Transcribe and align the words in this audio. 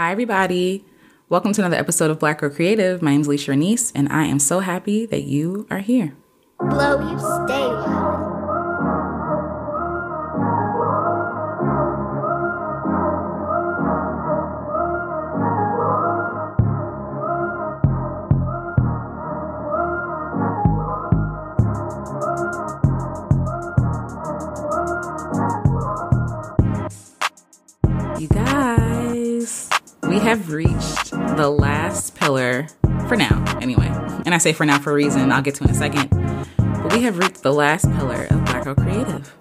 Hi, 0.00 0.12
everybody. 0.12 0.82
Welcome 1.28 1.52
to 1.52 1.60
another 1.60 1.76
episode 1.76 2.10
of 2.10 2.18
Black 2.18 2.38
Girl 2.38 2.48
Creative. 2.48 3.02
My 3.02 3.10
name 3.10 3.20
is 3.20 3.28
Alecia 3.28 3.54
Renece, 3.54 3.92
and 3.94 4.08
I 4.08 4.24
am 4.24 4.38
so 4.38 4.60
happy 4.60 5.04
that 5.04 5.24
you 5.24 5.66
are 5.70 5.80
here. 5.80 6.16
Blow 6.58 6.98
you 7.06 7.18
stay 7.18 7.99
have 30.30 30.52
reached 30.52 31.10
the 31.10 31.50
last 31.50 32.14
pillar 32.14 32.68
for 33.08 33.16
now, 33.16 33.58
anyway. 33.60 33.88
And 34.24 34.32
I 34.32 34.38
say 34.38 34.52
for 34.52 34.64
now 34.64 34.78
for 34.78 34.92
a 34.92 34.94
reason 34.94 35.32
I'll 35.32 35.42
get 35.42 35.56
to 35.56 35.64
in 35.64 35.70
a 35.70 35.74
second. 35.74 36.08
But 36.56 36.92
we 36.92 37.02
have 37.02 37.18
reached 37.18 37.42
the 37.42 37.52
last 37.52 37.90
pillar 37.96 38.28
of 38.30 38.44
Black 38.44 38.62
Girl 38.62 38.76
Creative. 38.76 39.34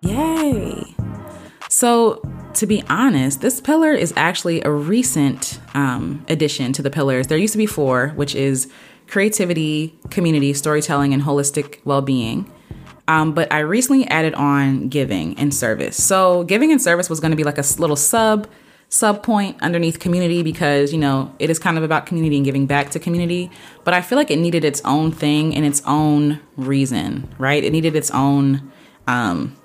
Yay! 0.00 0.96
So, 1.68 2.20
to 2.54 2.66
be 2.66 2.82
honest, 2.88 3.42
this 3.42 3.60
pillar 3.60 3.92
is 3.92 4.12
actually 4.16 4.60
a 4.62 4.72
recent 4.72 5.60
um, 5.74 6.26
addition 6.26 6.72
to 6.72 6.82
the 6.82 6.90
pillars. 6.90 7.28
There 7.28 7.38
used 7.38 7.52
to 7.52 7.58
be 7.58 7.66
four, 7.66 8.08
which 8.16 8.34
is 8.34 8.68
creativity, 9.06 9.96
community, 10.10 10.52
storytelling, 10.52 11.14
and 11.14 11.22
holistic 11.22 11.78
well 11.84 12.02
being. 12.02 12.52
Um, 13.06 13.34
but 13.34 13.52
I 13.52 13.60
recently 13.60 14.04
added 14.08 14.34
on 14.34 14.88
giving 14.88 15.38
and 15.38 15.54
service. 15.54 16.02
So 16.02 16.42
giving 16.42 16.72
and 16.72 16.82
service 16.82 17.08
was 17.08 17.20
going 17.20 17.30
to 17.30 17.36
be 17.36 17.44
like 17.44 17.58
a 17.58 17.64
little 17.78 17.94
sub 17.94 18.48
sub 18.90 19.22
point 19.22 19.56
underneath 19.62 20.00
community 20.00 20.42
because 20.42 20.92
you 20.92 20.98
know 20.98 21.34
it 21.38 21.48
is 21.48 21.58
kind 21.58 21.78
of 21.78 21.84
about 21.84 22.06
community 22.06 22.36
and 22.36 22.44
giving 22.44 22.66
back 22.66 22.90
to 22.90 22.98
community. 22.98 23.50
But 23.84 23.94
I 23.94 24.02
feel 24.02 24.18
like 24.18 24.30
it 24.30 24.38
needed 24.38 24.64
its 24.64 24.82
own 24.84 25.12
thing 25.12 25.54
and 25.54 25.64
its 25.64 25.82
own 25.86 26.40
reason, 26.56 27.32
right? 27.38 27.64
It 27.64 27.72
needed 27.72 27.96
its 27.96 28.10
own, 28.10 28.70
um, 29.06 29.56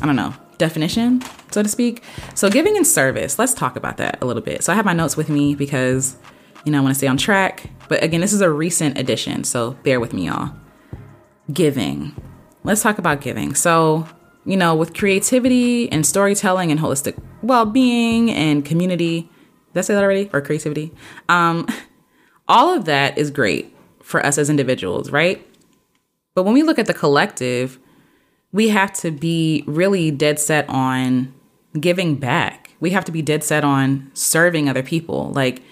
I 0.00 0.06
don't 0.06 0.16
know, 0.16 0.34
definition, 0.58 1.22
so 1.50 1.62
to 1.62 1.68
speak. 1.68 2.04
So 2.34 2.48
giving 2.48 2.76
and 2.76 2.86
service. 2.86 3.38
Let's 3.38 3.54
talk 3.54 3.74
about 3.74 3.96
that 3.96 4.18
a 4.22 4.26
little 4.26 4.42
bit. 4.42 4.62
So 4.62 4.72
I 4.72 4.76
have 4.76 4.84
my 4.84 4.92
notes 4.92 5.16
with 5.16 5.28
me 5.28 5.54
because 5.54 6.16
you 6.64 6.70
know 6.70 6.78
I 6.78 6.80
want 6.82 6.94
to 6.94 6.98
stay 6.98 7.08
on 7.08 7.16
track. 7.16 7.70
But 7.88 8.02
again, 8.04 8.20
this 8.20 8.32
is 8.32 8.40
a 8.40 8.50
recent 8.50 8.98
addition, 8.98 9.44
so 9.44 9.72
bear 9.82 9.98
with 9.98 10.12
me, 10.12 10.26
y'all. 10.26 10.52
Giving 11.52 12.14
let's 12.64 12.82
talk 12.82 12.98
about 12.98 13.20
giving. 13.20 13.54
So, 13.54 14.08
you 14.44 14.56
know, 14.56 14.74
with 14.74 14.94
creativity 14.94 15.90
and 15.90 16.06
storytelling 16.06 16.70
and 16.70 16.80
holistic 16.80 17.20
well 17.42 17.66
being 17.66 18.30
and 18.30 18.64
community, 18.64 19.28
did 19.72 19.80
I 19.80 19.82
say 19.82 19.94
that 19.94 20.02
already? 20.02 20.30
Or 20.32 20.40
creativity? 20.40 20.92
Um, 21.28 21.66
all 22.48 22.74
of 22.74 22.84
that 22.84 23.16
is 23.18 23.30
great 23.30 23.74
for 24.02 24.24
us 24.24 24.38
as 24.38 24.50
individuals, 24.50 25.10
right? 25.10 25.46
But 26.34 26.44
when 26.44 26.54
we 26.54 26.62
look 26.62 26.78
at 26.78 26.86
the 26.86 26.94
collective, 26.94 27.78
we 28.52 28.68
have 28.68 28.92
to 28.94 29.10
be 29.10 29.64
really 29.66 30.10
dead 30.10 30.38
set 30.38 30.68
on 30.68 31.32
giving 31.78 32.16
back. 32.16 32.70
We 32.80 32.90
have 32.90 33.04
to 33.06 33.12
be 33.12 33.22
dead 33.22 33.42
set 33.42 33.64
on 33.64 34.10
serving 34.14 34.68
other 34.68 34.82
people. 34.82 35.30
Like, 35.30 35.62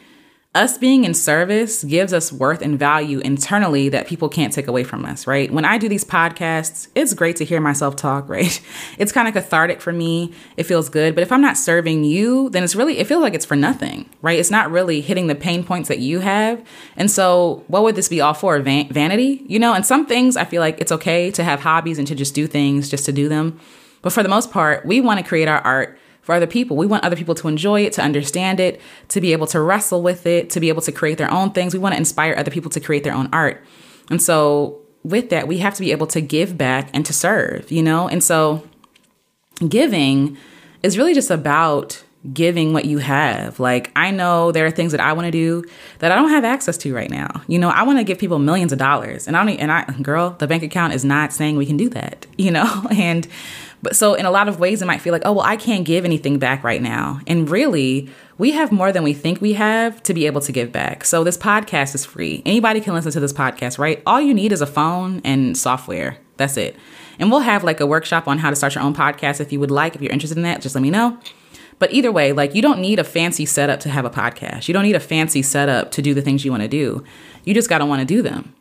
us 0.54 0.76
being 0.76 1.04
in 1.04 1.14
service 1.14 1.82
gives 1.82 2.12
us 2.12 2.30
worth 2.30 2.60
and 2.60 2.78
value 2.78 3.20
internally 3.20 3.88
that 3.88 4.06
people 4.06 4.28
can't 4.28 4.52
take 4.52 4.66
away 4.66 4.84
from 4.84 5.06
us, 5.06 5.26
right? 5.26 5.50
When 5.50 5.64
I 5.64 5.78
do 5.78 5.88
these 5.88 6.04
podcasts, 6.04 6.88
it's 6.94 7.14
great 7.14 7.36
to 7.36 7.44
hear 7.46 7.58
myself 7.58 7.96
talk, 7.96 8.28
right? 8.28 8.60
It's 8.98 9.12
kind 9.12 9.26
of 9.26 9.34
cathartic 9.34 9.80
for 9.80 9.92
me. 9.92 10.34
It 10.58 10.64
feels 10.64 10.90
good. 10.90 11.14
But 11.14 11.22
if 11.22 11.32
I'm 11.32 11.40
not 11.40 11.56
serving 11.56 12.04
you, 12.04 12.50
then 12.50 12.62
it's 12.62 12.74
really, 12.74 12.98
it 12.98 13.06
feels 13.06 13.22
like 13.22 13.32
it's 13.32 13.46
for 13.46 13.56
nothing, 13.56 14.10
right? 14.20 14.38
It's 14.38 14.50
not 14.50 14.70
really 14.70 15.00
hitting 15.00 15.26
the 15.26 15.34
pain 15.34 15.64
points 15.64 15.88
that 15.88 16.00
you 16.00 16.20
have. 16.20 16.62
And 16.96 17.10
so, 17.10 17.64
what 17.68 17.82
would 17.82 17.96
this 17.96 18.10
be 18.10 18.20
all 18.20 18.34
for? 18.34 18.58
Van- 18.60 18.88
vanity? 18.88 19.44
You 19.46 19.58
know, 19.58 19.72
and 19.72 19.86
some 19.86 20.04
things 20.04 20.36
I 20.36 20.44
feel 20.44 20.60
like 20.60 20.80
it's 20.80 20.92
okay 20.92 21.30
to 21.30 21.44
have 21.44 21.60
hobbies 21.60 21.98
and 21.98 22.06
to 22.08 22.14
just 22.14 22.34
do 22.34 22.46
things 22.46 22.90
just 22.90 23.06
to 23.06 23.12
do 23.12 23.28
them. 23.28 23.58
But 24.02 24.12
for 24.12 24.22
the 24.22 24.28
most 24.28 24.50
part, 24.50 24.84
we 24.84 25.00
want 25.00 25.18
to 25.18 25.24
create 25.24 25.48
our 25.48 25.60
art 25.60 25.98
for 26.22 26.34
other 26.34 26.46
people. 26.46 26.76
We 26.76 26.86
want 26.86 27.04
other 27.04 27.16
people 27.16 27.34
to 27.36 27.48
enjoy 27.48 27.82
it, 27.82 27.92
to 27.94 28.02
understand 28.02 28.60
it, 28.60 28.80
to 29.08 29.20
be 29.20 29.32
able 29.32 29.46
to 29.48 29.60
wrestle 29.60 30.02
with 30.02 30.26
it, 30.26 30.50
to 30.50 30.60
be 30.60 30.68
able 30.68 30.82
to 30.82 30.92
create 30.92 31.18
their 31.18 31.30
own 31.30 31.50
things. 31.50 31.74
We 31.74 31.80
want 31.80 31.94
to 31.94 31.98
inspire 31.98 32.34
other 32.36 32.50
people 32.50 32.70
to 32.70 32.80
create 32.80 33.04
their 33.04 33.14
own 33.14 33.28
art. 33.32 33.62
And 34.08 34.22
so, 34.22 34.78
with 35.02 35.30
that, 35.30 35.48
we 35.48 35.58
have 35.58 35.74
to 35.74 35.80
be 35.80 35.90
able 35.90 36.06
to 36.08 36.20
give 36.20 36.56
back 36.56 36.88
and 36.94 37.04
to 37.04 37.12
serve, 37.12 37.70
you 37.72 37.82
know? 37.82 38.08
And 38.08 38.22
so, 38.22 38.66
giving 39.68 40.36
is 40.82 40.96
really 40.96 41.12
just 41.12 41.30
about 41.30 42.02
giving 42.32 42.72
what 42.72 42.84
you 42.84 42.98
have. 42.98 43.58
Like, 43.58 43.90
I 43.96 44.12
know 44.12 44.52
there 44.52 44.64
are 44.64 44.70
things 44.70 44.92
that 44.92 45.00
I 45.00 45.12
want 45.12 45.26
to 45.26 45.32
do 45.32 45.64
that 45.98 46.12
I 46.12 46.14
don't 46.14 46.30
have 46.30 46.44
access 46.44 46.76
to 46.78 46.94
right 46.94 47.10
now. 47.10 47.42
You 47.48 47.58
know, 47.58 47.68
I 47.68 47.82
want 47.82 47.98
to 47.98 48.04
give 48.04 48.18
people 48.18 48.38
millions 48.38 48.72
of 48.72 48.78
dollars, 48.78 49.26
and 49.26 49.36
I 49.36 49.44
don't, 49.44 49.56
and 49.58 49.72
I, 49.72 49.84
girl, 50.02 50.36
the 50.38 50.46
bank 50.46 50.62
account 50.62 50.92
is 50.92 51.04
not 51.04 51.32
saying 51.32 51.56
we 51.56 51.66
can 51.66 51.76
do 51.76 51.88
that, 51.90 52.26
you 52.38 52.50
know? 52.50 52.86
And 52.92 53.26
but 53.82 53.96
so, 53.96 54.14
in 54.14 54.26
a 54.26 54.30
lot 54.30 54.48
of 54.48 54.60
ways, 54.60 54.80
it 54.80 54.86
might 54.86 55.00
feel 55.00 55.12
like, 55.12 55.22
oh, 55.24 55.32
well, 55.32 55.44
I 55.44 55.56
can't 55.56 55.84
give 55.84 56.04
anything 56.04 56.38
back 56.38 56.62
right 56.62 56.80
now. 56.80 57.20
And 57.26 57.50
really, 57.50 58.08
we 58.38 58.52
have 58.52 58.70
more 58.70 58.92
than 58.92 59.02
we 59.02 59.12
think 59.12 59.40
we 59.40 59.54
have 59.54 60.00
to 60.04 60.14
be 60.14 60.26
able 60.26 60.40
to 60.42 60.52
give 60.52 60.70
back. 60.70 61.04
So, 61.04 61.24
this 61.24 61.36
podcast 61.36 61.96
is 61.96 62.04
free. 62.04 62.42
Anybody 62.46 62.80
can 62.80 62.94
listen 62.94 63.10
to 63.12 63.20
this 63.20 63.32
podcast, 63.32 63.78
right? 63.78 64.00
All 64.06 64.20
you 64.20 64.34
need 64.34 64.52
is 64.52 64.60
a 64.60 64.66
phone 64.66 65.20
and 65.24 65.58
software. 65.58 66.18
That's 66.36 66.56
it. 66.56 66.76
And 67.18 67.30
we'll 67.30 67.40
have 67.40 67.64
like 67.64 67.80
a 67.80 67.86
workshop 67.86 68.28
on 68.28 68.38
how 68.38 68.50
to 68.50 68.56
start 68.56 68.74
your 68.74 68.84
own 68.84 68.94
podcast 68.94 69.40
if 69.40 69.52
you 69.52 69.58
would 69.58 69.70
like. 69.70 69.96
If 69.96 70.00
you're 70.00 70.12
interested 70.12 70.38
in 70.38 70.44
that, 70.44 70.62
just 70.62 70.74
let 70.74 70.82
me 70.82 70.90
know. 70.90 71.18
But 71.78 71.92
either 71.92 72.12
way, 72.12 72.32
like 72.32 72.54
you 72.54 72.62
don't 72.62 72.80
need 72.80 73.00
a 73.00 73.04
fancy 73.04 73.44
setup 73.44 73.80
to 73.80 73.88
have 73.90 74.04
a 74.04 74.10
podcast. 74.10 74.68
You 74.68 74.74
don't 74.74 74.84
need 74.84 74.94
a 74.94 75.00
fancy 75.00 75.42
setup 75.42 75.90
to 75.92 76.02
do 76.02 76.14
the 76.14 76.22
things 76.22 76.44
you 76.44 76.52
want 76.52 76.62
to 76.62 76.68
do. 76.68 77.02
You 77.44 77.54
just 77.54 77.68
got 77.68 77.78
to 77.78 77.86
want 77.86 78.00
to 78.00 78.06
do 78.06 78.22
them. 78.22 78.54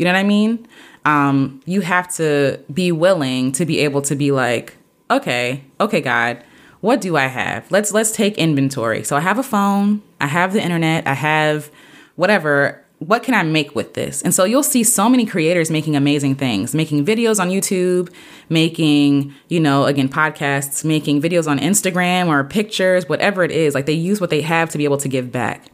You 0.00 0.06
know 0.06 0.12
what 0.12 0.18
I 0.18 0.24
mean? 0.24 0.66
um, 1.04 1.60
you 1.64 1.80
have 1.80 2.12
to 2.16 2.60
be 2.72 2.92
willing 2.92 3.52
to 3.52 3.64
be 3.64 3.78
able 3.80 4.02
to 4.02 4.14
be 4.14 4.32
like, 4.32 4.76
okay, 5.10 5.64
okay, 5.80 6.00
God, 6.00 6.42
what 6.80 7.00
do 7.00 7.16
I 7.16 7.26
have? 7.26 7.70
Let's 7.70 7.92
let's 7.92 8.10
take 8.10 8.38
inventory. 8.38 9.04
So 9.04 9.16
I 9.16 9.20
have 9.20 9.38
a 9.38 9.42
phone, 9.42 10.02
I 10.20 10.26
have 10.26 10.52
the 10.52 10.62
internet, 10.62 11.06
I 11.06 11.14
have 11.14 11.70
whatever. 12.16 12.84
What 12.98 13.22
can 13.22 13.32
I 13.32 13.42
make 13.44 13.74
with 13.74 13.94
this? 13.94 14.20
And 14.20 14.34
so 14.34 14.44
you'll 14.44 14.62
see 14.62 14.84
so 14.84 15.08
many 15.08 15.24
creators 15.24 15.70
making 15.70 15.96
amazing 15.96 16.34
things, 16.34 16.74
making 16.74 17.06
videos 17.06 17.40
on 17.40 17.48
YouTube, 17.48 18.12
making, 18.50 19.32
you 19.48 19.58
know, 19.58 19.86
again, 19.86 20.06
podcasts, 20.06 20.84
making 20.84 21.22
videos 21.22 21.50
on 21.50 21.58
Instagram 21.58 22.26
or 22.26 22.44
pictures, 22.44 23.08
whatever 23.08 23.42
it 23.42 23.52
is. 23.52 23.74
Like 23.74 23.86
they 23.86 23.94
use 23.94 24.20
what 24.20 24.28
they 24.28 24.42
have 24.42 24.68
to 24.70 24.76
be 24.76 24.84
able 24.84 24.98
to 24.98 25.08
give 25.08 25.32
back. 25.32 25.70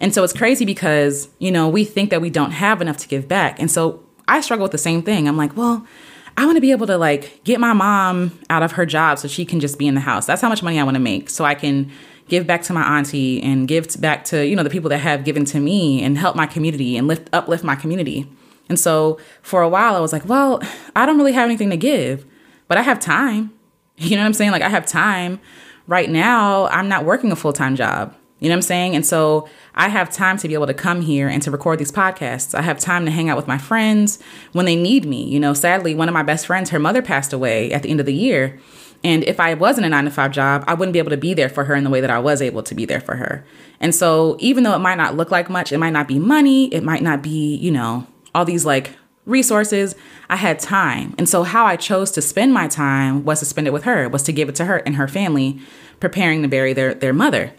And 0.00 0.14
so 0.14 0.24
it's 0.24 0.32
crazy 0.32 0.64
because, 0.64 1.28
you 1.38 1.52
know, 1.52 1.68
we 1.68 1.84
think 1.84 2.10
that 2.10 2.20
we 2.20 2.30
don't 2.30 2.52
have 2.52 2.80
enough 2.80 2.96
to 2.98 3.08
give 3.08 3.28
back. 3.28 3.60
And 3.60 3.70
so 3.70 4.02
I 4.26 4.40
struggle 4.40 4.64
with 4.64 4.72
the 4.72 4.78
same 4.78 5.02
thing. 5.02 5.28
I'm 5.28 5.36
like, 5.36 5.56
well, 5.56 5.86
I 6.36 6.46
want 6.46 6.56
to 6.56 6.60
be 6.60 6.70
able 6.70 6.86
to 6.86 6.96
like 6.96 7.44
get 7.44 7.60
my 7.60 7.72
mom 7.72 8.38
out 8.48 8.62
of 8.62 8.72
her 8.72 8.86
job 8.86 9.18
so 9.18 9.28
she 9.28 9.44
can 9.44 9.60
just 9.60 9.78
be 9.78 9.86
in 9.86 9.94
the 9.94 10.00
house. 10.00 10.26
That's 10.26 10.40
how 10.40 10.48
much 10.48 10.62
money 10.62 10.80
I 10.80 10.84
want 10.84 10.94
to 10.94 11.00
make 11.00 11.28
so 11.28 11.44
I 11.44 11.54
can 11.54 11.90
give 12.28 12.46
back 12.46 12.62
to 12.62 12.72
my 12.72 12.98
auntie 12.98 13.42
and 13.42 13.68
give 13.68 14.00
back 14.00 14.24
to, 14.26 14.46
you 14.46 14.56
know, 14.56 14.62
the 14.62 14.70
people 14.70 14.88
that 14.90 14.98
have 14.98 15.24
given 15.24 15.44
to 15.46 15.60
me 15.60 16.02
and 16.02 16.16
help 16.16 16.36
my 16.36 16.46
community 16.46 16.96
and 16.96 17.06
lift 17.08 17.28
uplift 17.34 17.64
my 17.64 17.74
community. 17.74 18.30
And 18.68 18.78
so 18.78 19.18
for 19.42 19.62
a 19.62 19.68
while 19.68 19.96
I 19.96 20.00
was 20.00 20.12
like, 20.12 20.24
well, 20.26 20.62
I 20.96 21.04
don't 21.04 21.18
really 21.18 21.32
have 21.32 21.44
anything 21.46 21.70
to 21.70 21.76
give, 21.76 22.24
but 22.68 22.78
I 22.78 22.82
have 22.82 22.98
time. 22.98 23.52
You 23.96 24.16
know 24.16 24.22
what 24.22 24.28
I'm 24.28 24.32
saying? 24.32 24.50
Like 24.50 24.62
I 24.62 24.70
have 24.70 24.86
time. 24.86 25.40
Right 25.86 26.08
now, 26.08 26.68
I'm 26.68 26.88
not 26.88 27.04
working 27.04 27.32
a 27.32 27.36
full-time 27.36 27.76
job. 27.76 28.16
You 28.40 28.48
know 28.48 28.54
what 28.54 28.58
I'm 28.58 28.62
saying? 28.62 28.96
And 28.96 29.06
so 29.06 29.48
I 29.74 29.88
have 29.88 30.10
time 30.10 30.38
to 30.38 30.48
be 30.48 30.54
able 30.54 30.66
to 30.66 30.74
come 30.74 31.02
here 31.02 31.28
and 31.28 31.42
to 31.42 31.50
record 31.50 31.78
these 31.78 31.92
podcasts. 31.92 32.54
I 32.54 32.62
have 32.62 32.78
time 32.78 33.04
to 33.04 33.10
hang 33.10 33.28
out 33.28 33.36
with 33.36 33.46
my 33.46 33.58
friends 33.58 34.18
when 34.52 34.66
they 34.66 34.76
need 34.76 35.04
me. 35.04 35.24
You 35.24 35.38
know, 35.38 35.52
sadly, 35.54 35.94
one 35.94 36.08
of 36.08 36.14
my 36.14 36.22
best 36.22 36.46
friends, 36.46 36.70
her 36.70 36.78
mother 36.78 37.02
passed 37.02 37.32
away 37.32 37.70
at 37.70 37.82
the 37.82 37.90
end 37.90 38.00
of 38.00 38.06
the 38.06 38.14
year. 38.14 38.58
And 39.02 39.24
if 39.24 39.40
I 39.40 39.54
wasn't 39.54 39.86
a 39.86 39.88
nine 39.88 40.04
to 40.04 40.10
five 40.10 40.32
job, 40.32 40.64
I 40.66 40.74
wouldn't 40.74 40.92
be 40.92 40.98
able 40.98 41.10
to 41.10 41.16
be 41.16 41.34
there 41.34 41.48
for 41.48 41.64
her 41.64 41.74
in 41.74 41.84
the 41.84 41.90
way 41.90 42.00
that 42.00 42.10
I 42.10 42.18
was 42.18 42.42
able 42.42 42.62
to 42.62 42.74
be 42.74 42.84
there 42.84 43.00
for 43.00 43.16
her. 43.16 43.44
And 43.78 43.94
so, 43.94 44.36
even 44.40 44.64
though 44.64 44.74
it 44.74 44.80
might 44.80 44.98
not 44.98 45.16
look 45.16 45.30
like 45.30 45.48
much, 45.48 45.72
it 45.72 45.78
might 45.78 45.92
not 45.92 46.06
be 46.06 46.18
money, 46.18 46.66
it 46.74 46.82
might 46.82 47.02
not 47.02 47.22
be, 47.22 47.56
you 47.56 47.70
know, 47.70 48.06
all 48.34 48.44
these 48.44 48.66
like 48.66 48.94
resources, 49.24 49.94
I 50.28 50.36
had 50.36 50.58
time. 50.58 51.14
And 51.16 51.28
so, 51.28 51.44
how 51.44 51.64
I 51.64 51.76
chose 51.76 52.10
to 52.12 52.22
spend 52.22 52.52
my 52.52 52.68
time 52.68 53.24
was 53.24 53.38
to 53.40 53.46
spend 53.46 53.66
it 53.66 53.72
with 53.72 53.84
her, 53.84 54.08
was 54.08 54.22
to 54.24 54.32
give 54.32 54.50
it 54.50 54.54
to 54.56 54.66
her 54.66 54.78
and 54.78 54.96
her 54.96 55.08
family, 55.08 55.60
preparing 55.98 56.42
to 56.42 56.48
bury 56.48 56.74
their, 56.74 56.92
their 56.92 57.14
mother. 57.14 57.52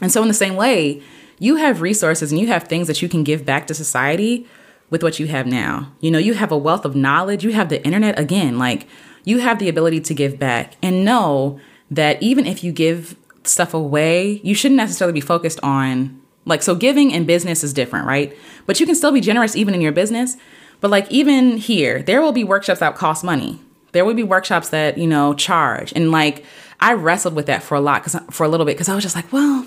And 0.00 0.10
so, 0.10 0.22
in 0.22 0.28
the 0.28 0.34
same 0.34 0.56
way, 0.56 1.02
you 1.38 1.56
have 1.56 1.80
resources 1.80 2.32
and 2.32 2.40
you 2.40 2.48
have 2.48 2.64
things 2.64 2.86
that 2.86 3.02
you 3.02 3.08
can 3.08 3.24
give 3.24 3.44
back 3.44 3.66
to 3.66 3.74
society 3.74 4.46
with 4.90 5.02
what 5.02 5.18
you 5.18 5.26
have 5.26 5.46
now. 5.46 5.92
You 6.00 6.10
know, 6.10 6.18
you 6.18 6.34
have 6.34 6.52
a 6.52 6.58
wealth 6.58 6.84
of 6.84 6.96
knowledge, 6.96 7.44
you 7.44 7.52
have 7.52 7.68
the 7.68 7.84
internet 7.84 8.18
again, 8.18 8.58
like 8.58 8.86
you 9.24 9.38
have 9.38 9.58
the 9.58 9.68
ability 9.68 10.00
to 10.00 10.14
give 10.14 10.38
back 10.38 10.74
and 10.82 11.04
know 11.04 11.58
that 11.90 12.22
even 12.22 12.46
if 12.46 12.62
you 12.62 12.72
give 12.72 13.16
stuff 13.44 13.74
away, 13.74 14.40
you 14.42 14.54
shouldn't 14.54 14.76
necessarily 14.76 15.12
be 15.12 15.20
focused 15.20 15.60
on 15.62 16.20
like 16.44 16.62
so 16.62 16.74
giving 16.74 17.10
in 17.10 17.24
business 17.24 17.64
is 17.64 17.72
different, 17.72 18.06
right? 18.06 18.36
But 18.66 18.80
you 18.80 18.86
can 18.86 18.94
still 18.94 19.12
be 19.12 19.20
generous 19.20 19.56
even 19.56 19.74
in 19.74 19.80
your 19.80 19.92
business. 19.92 20.36
But 20.80 20.90
like 20.90 21.10
even 21.10 21.56
here, 21.56 22.02
there 22.02 22.20
will 22.20 22.32
be 22.32 22.44
workshops 22.44 22.80
that 22.80 22.96
cost 22.96 23.24
money. 23.24 23.60
There 23.92 24.04
will 24.04 24.14
be 24.14 24.22
workshops 24.22 24.68
that, 24.70 24.98
you 24.98 25.06
know, 25.06 25.34
charge. 25.34 25.92
And 25.94 26.10
like 26.10 26.44
I 26.80 26.92
wrestled 26.92 27.34
with 27.34 27.46
that 27.46 27.62
for 27.62 27.76
a 27.76 27.80
lot 27.80 28.02
cuz 28.02 28.16
for 28.30 28.44
a 28.44 28.48
little 28.48 28.66
bit 28.66 28.76
cuz 28.76 28.88
I 28.88 28.94
was 28.94 29.04
just 29.04 29.16
like, 29.16 29.32
well, 29.32 29.64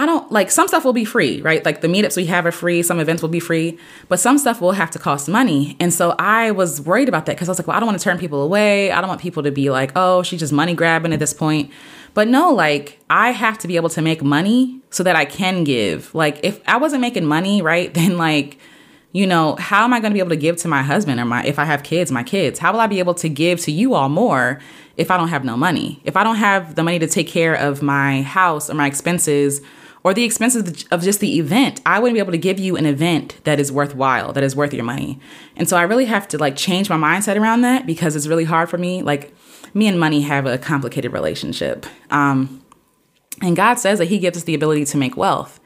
I 0.00 0.06
don't 0.06 0.32
like 0.32 0.50
some 0.50 0.66
stuff 0.66 0.86
will 0.86 0.94
be 0.94 1.04
free, 1.04 1.42
right? 1.42 1.62
Like 1.62 1.82
the 1.82 1.86
meetups 1.86 2.16
we 2.16 2.24
have 2.24 2.46
are 2.46 2.52
free, 2.52 2.82
some 2.82 2.98
events 3.00 3.20
will 3.20 3.28
be 3.28 3.38
free, 3.38 3.78
but 4.08 4.18
some 4.18 4.38
stuff 4.38 4.58
will 4.58 4.72
have 4.72 4.90
to 4.92 4.98
cost 4.98 5.28
money. 5.28 5.76
And 5.78 5.92
so 5.92 6.14
I 6.18 6.52
was 6.52 6.80
worried 6.80 7.06
about 7.06 7.26
that 7.26 7.36
because 7.36 7.50
I 7.50 7.50
was 7.50 7.58
like, 7.58 7.66
well, 7.68 7.76
I 7.76 7.80
don't 7.80 7.86
want 7.86 7.98
to 7.98 8.02
turn 8.04 8.16
people 8.16 8.40
away. 8.40 8.92
I 8.92 9.02
don't 9.02 9.08
want 9.08 9.20
people 9.20 9.42
to 9.42 9.50
be 9.50 9.68
like, 9.68 9.92
oh, 9.96 10.22
she's 10.22 10.40
just 10.40 10.54
money 10.54 10.72
grabbing 10.72 11.12
at 11.12 11.18
this 11.18 11.34
point. 11.34 11.70
But 12.14 12.28
no, 12.28 12.50
like 12.50 12.98
I 13.10 13.32
have 13.32 13.58
to 13.58 13.68
be 13.68 13.76
able 13.76 13.90
to 13.90 14.00
make 14.00 14.22
money 14.22 14.80
so 14.88 15.02
that 15.02 15.16
I 15.16 15.26
can 15.26 15.64
give. 15.64 16.14
Like 16.14 16.40
if 16.42 16.62
I 16.66 16.78
wasn't 16.78 17.02
making 17.02 17.26
money, 17.26 17.60
right, 17.60 17.92
then 18.00 18.16
like 18.16 18.56
you 19.12 19.26
know, 19.26 19.56
how 19.56 19.84
am 19.84 19.92
I 19.92 20.00
going 20.00 20.12
to 20.12 20.14
be 20.14 20.20
able 20.20 20.30
to 20.30 20.36
give 20.36 20.56
to 20.58 20.68
my 20.68 20.82
husband 20.82 21.20
or 21.20 21.26
my 21.26 21.44
if 21.44 21.58
I 21.58 21.66
have 21.66 21.82
kids, 21.82 22.10
my 22.10 22.22
kids? 22.22 22.58
How 22.58 22.72
will 22.72 22.80
I 22.80 22.86
be 22.86 23.00
able 23.00 23.14
to 23.16 23.28
give 23.28 23.60
to 23.60 23.70
you 23.70 23.92
all 23.92 24.08
more 24.08 24.60
if 24.96 25.10
I 25.10 25.18
don't 25.18 25.28
have 25.28 25.44
no 25.44 25.58
money? 25.58 26.00
If 26.04 26.16
I 26.16 26.24
don't 26.24 26.36
have 26.36 26.74
the 26.74 26.82
money 26.82 26.98
to 27.00 27.06
take 27.06 27.28
care 27.28 27.54
of 27.54 27.82
my 27.82 28.22
house 28.22 28.70
or 28.70 28.74
my 28.74 28.86
expenses 28.86 29.60
or 30.02 30.14
the 30.14 30.24
expenses 30.24 30.84
of 30.90 31.02
just 31.02 31.20
the 31.20 31.38
event, 31.38 31.80
I 31.84 31.98
wouldn't 31.98 32.16
be 32.16 32.20
able 32.20 32.32
to 32.32 32.38
give 32.38 32.58
you 32.58 32.76
an 32.76 32.86
event 32.86 33.36
that 33.44 33.60
is 33.60 33.70
worthwhile, 33.70 34.32
that 34.32 34.42
is 34.42 34.56
worth 34.56 34.72
your 34.72 34.84
money. 34.84 35.20
And 35.56 35.68
so 35.68 35.76
I 35.76 35.82
really 35.82 36.06
have 36.06 36.26
to 36.28 36.38
like 36.38 36.56
change 36.56 36.88
my 36.88 36.96
mindset 36.96 37.38
around 37.38 37.60
that 37.62 37.86
because 37.86 38.16
it's 38.16 38.26
really 38.26 38.44
hard 38.44 38.70
for 38.70 38.78
me. 38.78 39.02
Like 39.02 39.34
me 39.74 39.86
and 39.86 40.00
money 40.00 40.22
have 40.22 40.46
a 40.46 40.58
complicated 40.58 41.12
relationship. 41.12 41.86
Um, 42.10 42.64
and 43.42 43.56
God 43.56 43.74
says 43.74 43.98
that 43.98 44.06
He 44.06 44.18
gives 44.18 44.38
us 44.38 44.44
the 44.44 44.54
ability 44.54 44.84
to 44.86 44.96
make 44.96 45.16
wealth. 45.16 45.60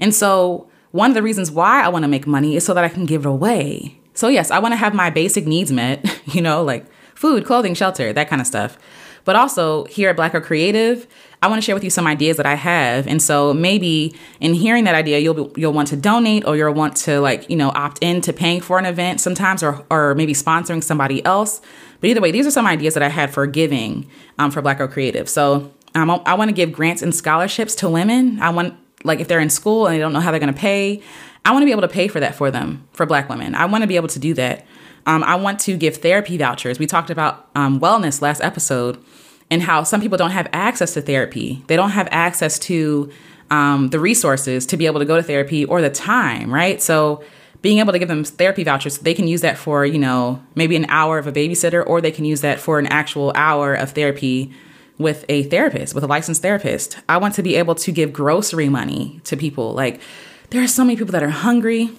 And 0.00 0.14
so 0.14 0.68
one 0.90 1.10
of 1.10 1.14
the 1.14 1.22
reasons 1.22 1.50
why 1.50 1.82
I 1.82 1.88
want 1.88 2.04
to 2.04 2.08
make 2.08 2.26
money 2.26 2.56
is 2.56 2.64
so 2.64 2.74
that 2.74 2.84
I 2.84 2.88
can 2.88 3.06
give 3.06 3.24
it 3.24 3.28
away. 3.28 4.00
So 4.14 4.28
yes, 4.28 4.50
I 4.50 4.58
want 4.58 4.72
to 4.72 4.76
have 4.76 4.94
my 4.94 5.10
basic 5.10 5.46
needs 5.46 5.70
met, 5.70 6.04
you 6.26 6.42
know, 6.42 6.62
like 6.62 6.86
food, 7.14 7.44
clothing, 7.44 7.74
shelter, 7.74 8.12
that 8.12 8.28
kind 8.28 8.40
of 8.40 8.46
stuff. 8.46 8.78
But 9.24 9.36
also 9.36 9.84
here 9.86 10.10
at 10.10 10.16
Black 10.16 10.32
Girl 10.32 10.40
Creative, 10.40 11.06
I 11.46 11.48
want 11.48 11.62
to 11.62 11.64
share 11.64 11.76
with 11.76 11.84
you 11.84 11.90
some 11.90 12.08
ideas 12.08 12.38
that 12.38 12.46
I 12.46 12.54
have. 12.54 13.06
And 13.06 13.22
so 13.22 13.54
maybe 13.54 14.16
in 14.40 14.52
hearing 14.52 14.82
that 14.82 14.96
idea, 14.96 15.20
you'll 15.20 15.46
be, 15.46 15.60
you'll 15.60 15.72
want 15.72 15.86
to 15.88 15.96
donate 15.96 16.44
or 16.44 16.56
you'll 16.56 16.74
want 16.74 16.96
to 16.96 17.20
like, 17.20 17.48
you 17.48 17.54
know, 17.54 17.70
opt 17.70 18.00
in 18.02 18.20
to 18.22 18.32
paying 18.32 18.60
for 18.60 18.80
an 18.80 18.84
event 18.84 19.20
sometimes 19.20 19.62
or 19.62 19.86
or 19.88 20.16
maybe 20.16 20.32
sponsoring 20.32 20.82
somebody 20.82 21.24
else. 21.24 21.60
But 22.00 22.10
either 22.10 22.20
way, 22.20 22.32
these 22.32 22.48
are 22.48 22.50
some 22.50 22.66
ideas 22.66 22.94
that 22.94 23.02
I 23.04 23.08
had 23.08 23.32
for 23.32 23.46
giving 23.46 24.10
um, 24.40 24.50
for 24.50 24.60
Black 24.60 24.78
Girl 24.78 24.88
Creative. 24.88 25.28
So 25.28 25.72
um, 25.94 26.10
I 26.10 26.34
want 26.34 26.48
to 26.48 26.52
give 26.52 26.72
grants 26.72 27.00
and 27.00 27.14
scholarships 27.14 27.76
to 27.76 27.88
women. 27.88 28.40
I 28.40 28.50
want 28.50 28.74
like 29.04 29.20
if 29.20 29.28
they're 29.28 29.38
in 29.38 29.50
school 29.50 29.86
and 29.86 29.94
they 29.94 30.00
don't 30.00 30.12
know 30.12 30.18
how 30.18 30.32
they're 30.32 30.40
going 30.40 30.52
to 30.52 30.60
pay, 30.60 31.00
I 31.44 31.52
want 31.52 31.62
to 31.62 31.66
be 31.66 31.70
able 31.70 31.82
to 31.82 31.88
pay 31.88 32.08
for 32.08 32.18
that 32.18 32.34
for 32.34 32.50
them 32.50 32.88
for 32.92 33.06
Black 33.06 33.28
women. 33.28 33.54
I 33.54 33.66
want 33.66 33.82
to 33.82 33.88
be 33.88 33.94
able 33.94 34.08
to 34.08 34.18
do 34.18 34.34
that. 34.34 34.66
Um, 35.06 35.22
I 35.22 35.36
want 35.36 35.60
to 35.60 35.76
give 35.76 35.98
therapy 35.98 36.36
vouchers. 36.36 36.80
We 36.80 36.86
talked 36.86 37.10
about 37.10 37.48
um, 37.54 37.78
wellness 37.78 38.20
last 38.20 38.42
episode 38.42 38.98
and 39.50 39.62
how 39.62 39.82
some 39.82 40.00
people 40.00 40.18
don't 40.18 40.32
have 40.32 40.48
access 40.52 40.94
to 40.94 41.00
therapy. 41.00 41.62
They 41.66 41.76
don't 41.76 41.90
have 41.90 42.08
access 42.10 42.58
to 42.60 43.10
um, 43.50 43.88
the 43.88 44.00
resources 44.00 44.66
to 44.66 44.76
be 44.76 44.86
able 44.86 44.98
to 45.00 45.06
go 45.06 45.16
to 45.16 45.22
therapy 45.22 45.64
or 45.64 45.80
the 45.80 45.90
time, 45.90 46.52
right? 46.52 46.82
So 46.82 47.22
being 47.62 47.78
able 47.78 47.92
to 47.92 47.98
give 47.98 48.08
them 48.08 48.24
therapy 48.24 48.64
vouchers, 48.64 48.98
they 48.98 49.14
can 49.14 49.28
use 49.28 49.40
that 49.40 49.56
for, 49.56 49.86
you 49.86 49.98
know, 49.98 50.42
maybe 50.54 50.76
an 50.76 50.86
hour 50.88 51.18
of 51.18 51.26
a 51.26 51.32
babysitter, 51.32 51.84
or 51.86 52.00
they 52.00 52.10
can 52.10 52.24
use 52.24 52.40
that 52.40 52.60
for 52.60 52.78
an 52.78 52.86
actual 52.86 53.32
hour 53.34 53.74
of 53.74 53.92
therapy 53.92 54.52
with 54.98 55.24
a 55.28 55.44
therapist, 55.44 55.94
with 55.94 56.04
a 56.04 56.06
licensed 56.06 56.42
therapist. 56.42 56.98
I 57.08 57.18
want 57.18 57.34
to 57.34 57.42
be 57.42 57.54
able 57.56 57.74
to 57.76 57.92
give 57.92 58.12
grocery 58.12 58.68
money 58.68 59.20
to 59.24 59.36
people. 59.36 59.72
Like, 59.72 60.00
there 60.50 60.62
are 60.62 60.68
so 60.68 60.84
many 60.84 60.96
people 60.96 61.12
that 61.12 61.22
are 61.22 61.30
hungry 61.30 61.90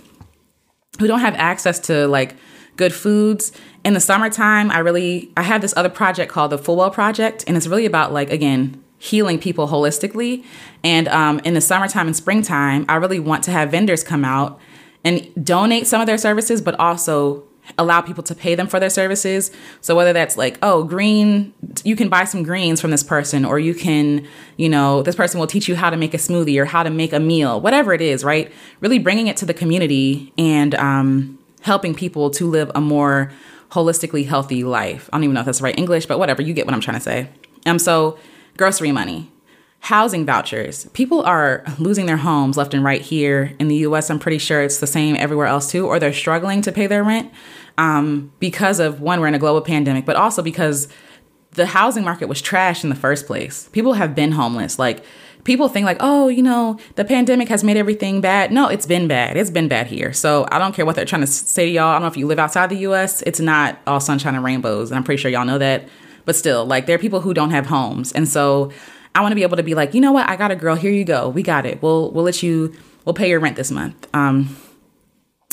who 1.00 1.08
don't 1.08 1.20
have 1.20 1.36
access 1.36 1.80
to 1.80 2.08
like 2.08 2.36
good 2.78 2.94
foods. 2.94 3.52
In 3.84 3.94
the 3.94 4.00
summertime, 4.00 4.72
I 4.72 4.80
really 4.80 5.32
I 5.36 5.44
have 5.44 5.62
this 5.62 5.74
other 5.76 5.90
project 5.90 6.32
called 6.32 6.52
the 6.52 6.58
Full 6.58 6.78
Well 6.78 6.92
Project, 6.92 7.44
and 7.48 7.58
it's 7.58 7.68
really 7.68 7.86
about 7.86 8.14
like 8.14 8.32
again 8.32 8.82
healing 9.00 9.40
people 9.40 9.68
holistically. 9.68 10.44
And 10.84 11.08
um, 11.10 11.40
in 11.40 11.54
the 11.54 11.62
summertime 11.62 12.08
and 12.08 12.16
springtime, 12.16 12.86
I 12.90 12.96
really 12.96 13.20
want 13.20 13.44
to 13.44 13.52
have 13.52 13.72
vendors 13.72 14.04
come 14.04 14.26
out 14.26 14.60
and 15.04 15.30
donate 15.44 15.88
some 15.88 16.02
of 16.02 16.08
their 16.08 16.18
services, 16.18 16.62
but 16.62 16.80
also 16.80 17.44
allow 17.78 18.02
people 18.02 18.24
to 18.24 18.34
pay 18.34 18.56
them 18.56 18.68
for 18.68 18.80
their 18.80 18.90
services. 18.90 19.52
So 19.82 19.96
whether 19.96 20.14
that's 20.14 20.38
like, 20.38 20.58
oh, 20.62 20.84
green, 20.84 21.54
you 21.84 21.96
can 21.96 22.10
buy 22.10 22.24
some 22.24 22.44
greens 22.44 22.80
from 22.80 22.92
this 22.92 23.04
person, 23.04 23.46
or 23.46 23.60
you 23.60 23.76
can, 23.76 24.26
you 24.56 24.70
know, 24.70 25.04
this 25.04 25.16
person 25.16 25.40
will 25.40 25.48
teach 25.48 25.68
you 25.68 25.76
how 25.76 25.90
to 25.90 25.98
make 25.98 26.14
a 26.14 26.18
smoothie 26.18 26.60
or 26.60 26.66
how 26.66 26.84
to 26.84 26.90
make 26.90 27.14
a 27.14 27.20
meal, 27.20 27.60
whatever 27.60 27.94
it 27.94 28.02
is, 28.02 28.24
right? 28.24 28.52
Really 28.80 29.00
bringing 29.00 29.28
it 29.28 29.38
to 29.38 29.46
the 29.46 29.54
community 29.54 30.34
and 30.38 30.76
um, 30.76 31.37
helping 31.62 31.94
people 31.94 32.30
to 32.32 32.48
live 32.48 32.72
a 32.76 32.82
more 32.82 33.32
holistically 33.72 34.26
healthy 34.26 34.64
life. 34.64 35.10
I 35.12 35.18
don't 35.18 35.26
even 35.26 35.34
know 35.34 35.42
if 35.42 35.46
that's 35.46 35.60
the 35.60 35.66
right 35.66 35.78
English, 35.78 36.06
but 36.06 36.20
whatever, 36.20 36.42
you 36.42 36.54
get 36.54 36.66
what 36.66 36.74
I'm 36.74 36.82
trying 36.82 36.98
to 36.98 37.04
say. 37.04 37.30
Um, 37.66 37.80
so 37.80 38.18
grocery 38.56 38.92
money, 38.92 39.30
housing 39.82 40.26
vouchers. 40.26 40.86
People 40.94 41.22
are 41.24 41.64
losing 41.78 42.06
their 42.06 42.18
homes 42.18 42.58
left 42.58 42.74
and 42.74 42.84
right 42.84 43.02
here 43.02 43.54
in 43.60 43.68
the 43.68 43.76
US. 43.78 44.10
I'm 44.10 44.20
pretty 44.20 44.38
sure 44.38 44.64
it's 44.64 44.80
the 44.80 44.88
same 44.88 45.16
everywhere 45.18 45.48
else 45.48 45.70
too, 45.70 45.86
or 45.86 46.00
they're 46.00 46.14
struggling 46.14 46.62
to 46.62 46.72
pay 46.72 46.88
their 46.88 47.04
rent 47.04 47.32
um, 47.78 48.32
because 48.40 48.80
of 48.80 49.02
one, 49.02 49.22
we're 49.22 49.28
in 49.28 49.36
a 49.36 49.40
global 49.40 49.62
pandemic, 49.62 50.06
but 50.06 50.16
also 50.16 50.42
because 50.42 50.88
the 51.52 51.68
housing 51.68 52.04
market 52.04 52.28
was 52.28 52.42
trash 52.42 52.84
in 52.84 52.90
the 52.90 52.96
first 52.96 53.28
place. 53.28 53.70
People 53.70 53.94
have 53.94 54.16
been 54.16 54.32
homeless. 54.32 54.80
Like, 54.80 55.04
people 55.48 55.70
think 55.70 55.86
like, 55.86 55.98
oh, 56.02 56.28
you 56.28 56.44
know, 56.44 56.78
the 56.96 57.06
pandemic 57.06 57.48
has 57.48 57.64
made 57.64 57.78
everything 57.78 58.20
bad. 58.20 58.52
No, 58.52 58.68
it's 58.68 58.86
been 58.86 59.08
bad. 59.08 59.38
It's 59.38 59.50
been 59.50 59.70
bad 59.70 59.88
here. 59.88 60.12
So 60.12 60.46
I 60.52 60.60
don't 60.60 60.76
care 60.76 60.86
what 60.86 60.98
they're 60.98 61.06
trying 61.06 61.22
to 61.22 61.28
say 61.28 61.66
to 61.66 61.72
y'all. 61.72 61.88
I 61.88 61.94
don't 61.94 62.02
know 62.02 62.10
if 62.10 62.18
you 62.18 62.28
live 62.28 62.38
outside 62.38 62.70
the 62.70 62.80
US, 62.80 63.22
it's 63.24 63.40
not 63.40 63.80
all 63.88 64.02
sunshine 64.02 64.36
and 64.36 64.44
rainbows. 64.44 64.92
And 64.92 64.98
I'm 64.98 65.06
pretty 65.06 65.22
sure 65.22 65.32
y'all 65.32 65.46
know 65.46 65.58
that. 65.58 65.88
But 66.26 66.36
still, 66.36 66.66
like 66.66 66.86
there 66.86 66.96
are 66.96 67.00
people 67.00 67.22
who 67.22 67.34
don't 67.34 67.52
have 67.52 67.66
homes. 67.66 68.12
And 68.12 68.28
so 68.28 68.74
I 69.16 69.22
want 69.22 69.32
to 69.32 69.36
be 69.38 69.44
able 69.44 69.56
to 69.56 69.64
be 69.64 69.74
like, 69.74 69.94
you 69.94 70.02
know 70.02 70.12
what, 70.12 70.30
I 70.30 70.36
got 70.36 70.52
a 70.52 70.56
girl, 70.56 70.76
here 70.76 70.92
you 70.92 71.06
go. 71.06 71.30
We 71.30 71.42
got 71.44 71.66
it. 71.66 71.82
We'll 71.82 72.12
we'll 72.12 72.26
let 72.26 72.44
you 72.44 72.76
we'll 73.06 73.16
pay 73.16 73.30
your 73.30 73.40
rent 73.40 73.56
this 73.56 73.72
month. 73.72 74.08
Um 74.14 74.58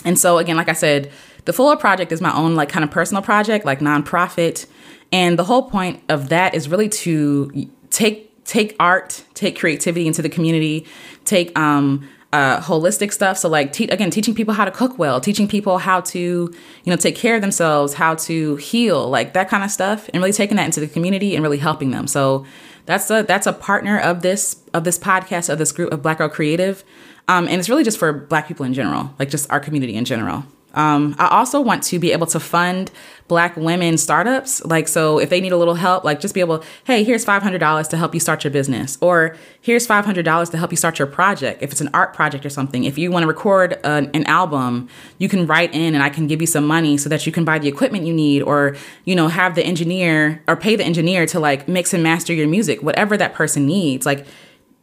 and 0.04 0.18
so 0.18 0.38
again, 0.38 0.56
like 0.56 0.68
I 0.68 0.72
said, 0.72 1.12
the 1.44 1.52
Fuller 1.52 1.76
Project 1.76 2.10
is 2.10 2.20
my 2.20 2.34
own 2.34 2.56
like 2.56 2.68
kind 2.68 2.84
of 2.84 2.90
personal 2.90 3.22
project, 3.22 3.64
like 3.64 3.78
nonprofit. 3.78 4.66
And 5.12 5.38
the 5.38 5.44
whole 5.44 5.70
point 5.70 6.02
of 6.08 6.30
that 6.30 6.56
is 6.56 6.68
really 6.68 6.88
to 6.88 7.70
take 7.90 8.33
take 8.44 8.76
art, 8.78 9.24
take 9.34 9.58
creativity 9.58 10.06
into 10.06 10.22
the 10.22 10.28
community, 10.28 10.86
take 11.24 11.56
um, 11.58 12.08
uh, 12.32 12.60
holistic 12.60 13.12
stuff. 13.12 13.38
So 13.38 13.48
like 13.48 13.72
te- 13.72 13.88
again, 13.88 14.10
teaching 14.10 14.34
people 14.34 14.54
how 14.54 14.64
to 14.64 14.70
cook 14.70 14.98
well, 14.98 15.20
teaching 15.20 15.46
people 15.46 15.78
how 15.78 16.00
to 16.00 16.18
you 16.18 16.90
know 16.90 16.96
take 16.96 17.16
care 17.16 17.36
of 17.36 17.40
themselves, 17.40 17.94
how 17.94 18.16
to 18.16 18.56
heal, 18.56 19.08
like 19.08 19.34
that 19.34 19.48
kind 19.48 19.62
of 19.62 19.70
stuff, 19.70 20.08
and 20.12 20.22
really 20.22 20.32
taking 20.32 20.56
that 20.56 20.64
into 20.64 20.80
the 20.80 20.88
community 20.88 21.34
and 21.34 21.42
really 21.42 21.58
helping 21.58 21.92
them. 21.92 22.06
So 22.06 22.44
that's 22.86 23.08
a 23.10 23.22
that's 23.22 23.46
a 23.46 23.52
partner 23.52 23.98
of 23.98 24.22
this 24.22 24.60
of 24.74 24.84
this 24.84 24.98
podcast 24.98 25.48
of 25.48 25.58
this 25.58 25.70
group 25.70 25.92
of 25.92 26.02
Black 26.02 26.18
Girl 26.18 26.28
Creative, 26.28 26.82
um, 27.28 27.46
and 27.46 27.60
it's 27.60 27.68
really 27.68 27.84
just 27.84 27.98
for 27.98 28.12
Black 28.12 28.48
people 28.48 28.66
in 28.66 28.74
general, 28.74 29.14
like 29.18 29.30
just 29.30 29.50
our 29.50 29.60
community 29.60 29.94
in 29.94 30.04
general. 30.04 30.44
Um, 30.74 31.14
I 31.18 31.28
also 31.28 31.60
want 31.60 31.82
to 31.84 31.98
be 31.98 32.12
able 32.12 32.26
to 32.28 32.40
fund 32.40 32.90
Black 33.26 33.56
women 33.56 33.96
startups. 33.96 34.62
Like, 34.64 34.86
so 34.86 35.18
if 35.18 35.30
they 35.30 35.40
need 35.40 35.52
a 35.52 35.56
little 35.56 35.76
help, 35.76 36.04
like 36.04 36.20
just 36.20 36.34
be 36.34 36.40
able, 36.40 36.62
hey, 36.84 37.04
here's 37.04 37.24
$500 37.24 37.88
to 37.88 37.96
help 37.96 38.12
you 38.12 38.20
start 38.20 38.44
your 38.44 38.50
business, 38.50 38.98
or 39.00 39.36
here's 39.62 39.86
$500 39.86 40.50
to 40.50 40.58
help 40.58 40.70
you 40.70 40.76
start 40.76 40.98
your 40.98 41.08
project. 41.08 41.62
If 41.62 41.72
it's 41.72 41.80
an 41.80 41.88
art 41.94 42.12
project 42.12 42.44
or 42.44 42.50
something, 42.50 42.84
if 42.84 42.98
you 42.98 43.10
want 43.10 43.22
to 43.22 43.26
record 43.26 43.78
an, 43.82 44.10
an 44.12 44.24
album, 44.26 44.90
you 45.16 45.30
can 45.30 45.46
write 45.46 45.74
in 45.74 45.94
and 45.94 46.02
I 46.02 46.10
can 46.10 46.26
give 46.26 46.42
you 46.42 46.46
some 46.46 46.66
money 46.66 46.98
so 46.98 47.08
that 47.08 47.24
you 47.24 47.32
can 47.32 47.46
buy 47.46 47.58
the 47.58 47.68
equipment 47.68 48.04
you 48.04 48.12
need, 48.12 48.42
or, 48.42 48.76
you 49.04 49.16
know, 49.16 49.28
have 49.28 49.54
the 49.54 49.64
engineer 49.64 50.42
or 50.46 50.54
pay 50.54 50.76
the 50.76 50.84
engineer 50.84 51.24
to 51.26 51.40
like 51.40 51.66
mix 51.66 51.94
and 51.94 52.02
master 52.02 52.34
your 52.34 52.48
music, 52.48 52.82
whatever 52.82 53.16
that 53.16 53.32
person 53.32 53.64
needs. 53.64 54.04
Like, 54.04 54.26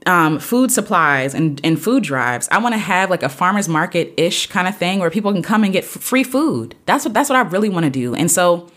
um, 0.06 0.40
food 0.40 0.72
supplies 0.72 1.34
and, 1.34 1.62
and 1.64 1.82
food 1.82 2.04
drives. 2.04 2.48
I 2.52 2.58
want 2.58 2.74
to 2.74 2.80
have 2.80 3.10
like 3.10 3.24
a 3.24 3.30
farmers 3.30 3.70
market 3.70 4.14
ish 4.18 4.48
kind 4.48 4.68
of 4.68 4.76
thing 4.76 5.00
where 5.00 5.10
people 5.10 5.32
can 5.32 5.44
come 5.44 5.64
and 5.64 5.72
get 5.72 5.84
f- 5.84 5.90
free 5.90 6.24
food. 6.24 6.76
That's 6.86 7.06
what 7.06 7.14
that's 7.14 7.30
what 7.30 7.36
I 7.36 7.42
really 7.42 7.70
want 7.70 7.86
to 7.86 7.90
do. 7.90 8.16
And 8.16 8.30
so 8.32 8.70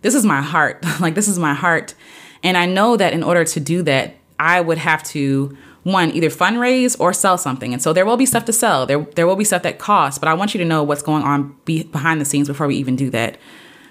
this 0.00 0.14
is 0.14 0.24
my 0.24 0.40
heart. 0.40 0.84
like 1.00 1.14
this 1.14 1.28
is 1.28 1.38
my 1.38 1.54
heart. 1.54 1.94
And 2.42 2.56
I 2.56 2.66
know 2.66 2.96
that 2.96 3.12
in 3.12 3.22
order 3.22 3.44
to 3.44 3.60
do 3.60 3.82
that, 3.82 4.16
I 4.38 4.60
would 4.60 4.78
have 4.78 5.02
to 5.04 5.56
one 5.84 6.10
either 6.12 6.30
fundraise 6.30 6.98
or 6.98 7.12
sell 7.12 7.36
something. 7.36 7.72
And 7.72 7.82
so 7.82 7.92
there 7.92 8.06
will 8.06 8.16
be 8.16 8.26
stuff 8.26 8.44
to 8.46 8.52
sell. 8.52 8.86
There 8.86 9.00
there 9.14 9.26
will 9.26 9.36
be 9.36 9.44
stuff 9.44 9.62
that 9.62 9.78
costs, 9.78 10.18
but 10.18 10.28
I 10.28 10.34
want 10.34 10.54
you 10.54 10.58
to 10.58 10.64
know 10.64 10.82
what's 10.82 11.02
going 11.02 11.22
on 11.22 11.56
be- 11.64 11.84
behind 11.84 12.20
the 12.20 12.24
scenes 12.24 12.48
before 12.48 12.66
we 12.66 12.76
even 12.76 12.96
do 12.96 13.10
that. 13.10 13.36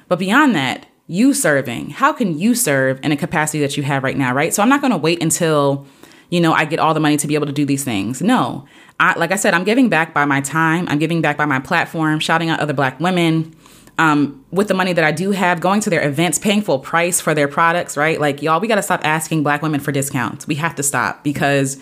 But 0.07 0.19
beyond 0.19 0.55
that, 0.55 0.87
you 1.07 1.33
serving. 1.33 1.91
How 1.91 2.11
can 2.11 2.39
you 2.39 2.55
serve 2.55 2.99
in 3.03 3.11
a 3.11 3.17
capacity 3.17 3.59
that 3.59 3.77
you 3.77 3.83
have 3.83 4.03
right 4.03 4.17
now, 4.17 4.33
right? 4.33 4.53
So 4.53 4.63
I'm 4.63 4.69
not 4.69 4.81
going 4.81 4.91
to 4.91 4.97
wait 4.97 5.21
until 5.21 5.85
you 6.31 6.39
know, 6.39 6.53
I 6.53 6.65
get 6.65 6.79
all 6.79 6.95
the 6.95 6.99
money 6.99 7.17
to 7.17 7.27
be 7.27 7.35
able 7.35 7.45
to 7.45 7.51
do 7.51 7.65
these 7.65 7.83
things. 7.83 8.21
No. 8.21 8.65
I, 8.99 9.17
like 9.19 9.31
I 9.31 9.35
said, 9.35 9.53
I'm 9.53 9.65
giving 9.65 9.89
back 9.89 10.13
by 10.13 10.25
my 10.25 10.41
time. 10.41 10.87
I'm 10.87 10.97
giving 10.97 11.21
back 11.21 11.37
by 11.37 11.45
my 11.45 11.59
platform, 11.59 12.19
shouting 12.19 12.49
out 12.49 12.59
other 12.59 12.73
black 12.73 12.99
women. 12.99 13.55
Um, 13.97 14.43
with 14.49 14.69
the 14.69 14.73
money 14.73 14.93
that 14.93 15.03
I 15.03 15.11
do 15.11 15.31
have, 15.31 15.59
going 15.59 15.81
to 15.81 15.89
their 15.89 16.07
events, 16.07 16.39
paying 16.39 16.61
full 16.61 16.79
price 16.79 17.19
for 17.19 17.35
their 17.35 17.49
products, 17.49 17.97
right? 17.97 18.19
Like, 18.19 18.41
y'all, 18.41 18.59
we 18.59 18.67
got 18.67 18.75
to 18.75 18.81
stop 18.81 19.01
asking 19.03 19.43
black 19.43 19.61
women 19.61 19.81
for 19.81 19.91
discounts. 19.91 20.47
We 20.47 20.55
have 20.55 20.73
to 20.75 20.83
stop 20.83 21.23
because 21.23 21.79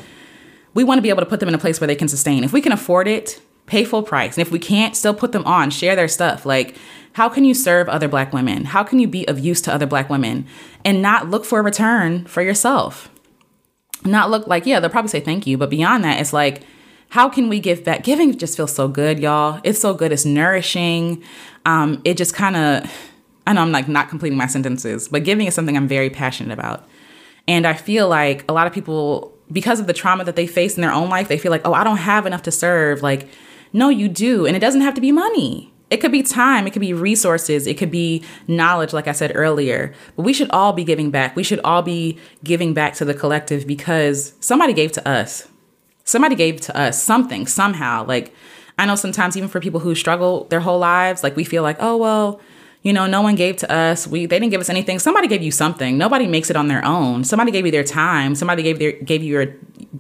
we 0.74 0.84
want 0.84 0.98
to 0.98 1.02
be 1.04 1.10
able 1.10 1.22
to 1.22 1.28
put 1.28 1.40
them 1.40 1.48
in 1.48 1.56
a 1.56 1.60
place 1.60 1.80
where 1.80 1.88
they 1.88 1.96
can 1.96 2.08
sustain. 2.08 2.44
If 2.44 2.52
we 2.52 2.60
can 2.60 2.72
afford 2.72 3.08
it, 3.08 3.40
pay 3.68 3.86
full 3.86 4.02
price. 4.02 4.36
And 4.36 4.46
if 4.46 4.52
we 4.52 4.60
can't, 4.60 4.96
still 4.96 5.14
put 5.14 5.32
them 5.32 5.46
on, 5.46 5.70
share 5.70 5.96
their 5.96 6.08
stuff. 6.08 6.46
Like, 6.46 6.76
how 7.14 7.30
can 7.30 7.46
you 7.46 7.54
serve 7.54 7.88
other 7.88 8.08
black 8.08 8.34
women? 8.34 8.66
How 8.66 8.84
can 8.84 9.00
you 9.00 9.08
be 9.08 9.28
of 9.28 9.40
use 9.40 9.62
to 9.62 9.74
other 9.74 9.86
black 9.86 10.10
women 10.10 10.48
and 10.84 11.02
not 11.02 11.30
look 11.30 11.46
for 11.46 11.60
a 11.60 11.64
return 11.64 12.26
for 12.26 12.42
yourself? 12.42 13.10
Not 14.06 14.30
look 14.30 14.48
like, 14.48 14.66
yeah, 14.66 14.80
they'll 14.80 14.90
probably 14.90 15.10
say 15.10 15.20
thank 15.20 15.46
you, 15.46 15.58
but 15.58 15.70
beyond 15.70 16.04
that, 16.04 16.20
it's 16.22 16.34
like, 16.34 16.64
how 17.10 17.28
can 17.28 17.50
we 17.50 17.60
give 17.60 17.84
back? 17.84 18.04
Giving 18.04 18.38
just 18.38 18.56
feels 18.56 18.74
so 18.74 18.88
good, 18.88 19.20
y'all. 19.20 19.60
It's 19.64 19.80
so 19.80 19.94
good. 19.94 20.12
It's 20.12 20.26
nourishing. 20.26 21.24
Um, 21.66 22.02
it 22.06 22.18
just 22.18 22.34
kind 22.34 22.56
of, 22.56 22.92
I 23.48 23.54
know 23.54 23.62
I'm 23.62 23.72
like 23.72 23.88
not 23.88 24.10
completing 24.10 24.38
my 24.38 24.46
sentences, 24.46 25.08
but 25.08 25.24
giving 25.24 25.48
is 25.48 25.56
something 25.56 25.76
I'm 25.76 25.88
very 25.88 26.10
passionate 26.10 26.54
about. 26.54 26.88
And 27.48 27.66
I 27.66 27.74
feel 27.74 28.08
like 28.08 28.46
a 28.48 28.54
lot 28.54 28.68
of 28.68 28.74
people, 28.74 29.34
because 29.52 29.80
of 29.80 29.88
the 29.88 29.94
trauma 29.94 30.24
that 30.24 30.36
they 30.36 30.46
face 30.46 30.78
in 30.78 30.82
their 30.82 30.92
own 30.92 31.10
life, 31.10 31.28
they 31.28 31.40
feel 31.40 31.52
like, 31.52 31.66
oh, 31.66 31.74
I 31.74 31.84
don't 31.84 31.98
have 31.98 32.28
enough 32.28 32.44
to 32.44 32.52
serve. 32.52 33.02
Like, 33.02 33.28
no, 33.74 33.90
you 33.90 34.08
do. 34.08 34.46
And 34.46 34.56
it 34.56 34.60
doesn't 34.60 34.82
have 34.82 34.94
to 34.94 35.02
be 35.02 35.12
money. 35.12 35.74
It 35.90 35.98
could 35.98 36.12
be 36.12 36.22
time, 36.22 36.68
it 36.68 36.72
could 36.72 36.82
be 36.82 36.94
resources, 36.94 37.66
it 37.66 37.78
could 37.78 37.90
be 37.90 38.24
knowledge, 38.48 38.94
like 38.94 39.08
I 39.08 39.12
said 39.12 39.32
earlier. 39.34 39.94
But 40.16 40.24
we 40.24 40.34
should 40.34 40.50
all 40.52 40.72
be 40.74 40.84
giving 40.84 41.10
back. 41.10 41.36
We 41.36 41.44
should 41.44 41.60
all 41.64 41.82
be 41.82 42.20
giving 42.44 42.74
back 42.74 42.94
to 42.96 43.06
the 43.06 43.14
collective 43.14 43.66
because 43.66 44.34
somebody 44.40 44.74
gave 44.74 44.92
to 44.94 45.08
us. 45.08 45.48
Somebody 46.04 46.36
gave 46.36 46.62
to 46.62 46.78
us 46.78 47.02
something, 47.02 47.48
somehow. 47.48 48.06
Like, 48.06 48.34
I 48.78 48.86
know 48.86 48.96
sometimes 48.96 49.36
even 49.36 49.50
for 49.50 49.60
people 49.60 49.80
who 49.80 49.96
struggle 49.96 50.46
their 50.46 50.60
whole 50.60 50.80
lives, 50.80 51.24
like 51.24 51.36
we 51.36 51.44
feel 51.44 51.64
like, 51.64 51.78
oh, 51.80 51.98
well, 51.98 52.40
you 52.82 52.94
know, 52.94 53.08
no 53.08 53.22
one 53.22 53.36
gave 53.36 53.58
to 53.58 53.72
us. 53.72 54.08
We 54.08 54.26
they 54.26 54.40
didn't 54.40 54.52
give 54.52 54.62
us 54.62 54.70
anything. 54.70 55.00
Somebody 55.00 55.28
gave 55.28 55.44
you 55.44 55.52
something. 55.52 55.98
Nobody 55.98 56.28
makes 56.28 56.50
it 56.50 56.56
on 56.56 56.70
their 56.70 56.84
own. 56.86 57.26
Somebody 57.26 57.52
gave 57.52 57.66
you 57.66 57.72
their 57.72 57.84
time. 57.84 58.36
Somebody 58.36 58.64
gave 58.64 58.80
their 58.80 58.94
gave 58.94 59.22
you 59.22 59.34
your 59.34 59.54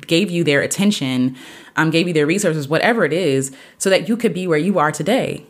gave 0.07 0.31
you 0.31 0.45
their 0.45 0.61
attention, 0.61 1.35
um, 1.75 1.89
gave 1.89 2.07
you 2.07 2.13
their 2.13 2.25
resources, 2.25 2.69
whatever 2.69 3.03
it 3.03 3.11
is, 3.11 3.51
so 3.77 3.89
that 3.89 4.07
you 4.07 4.15
could 4.15 4.33
be 4.33 4.47
where 4.47 4.57
you 4.57 4.79
are 4.79 4.93
today. 4.93 5.45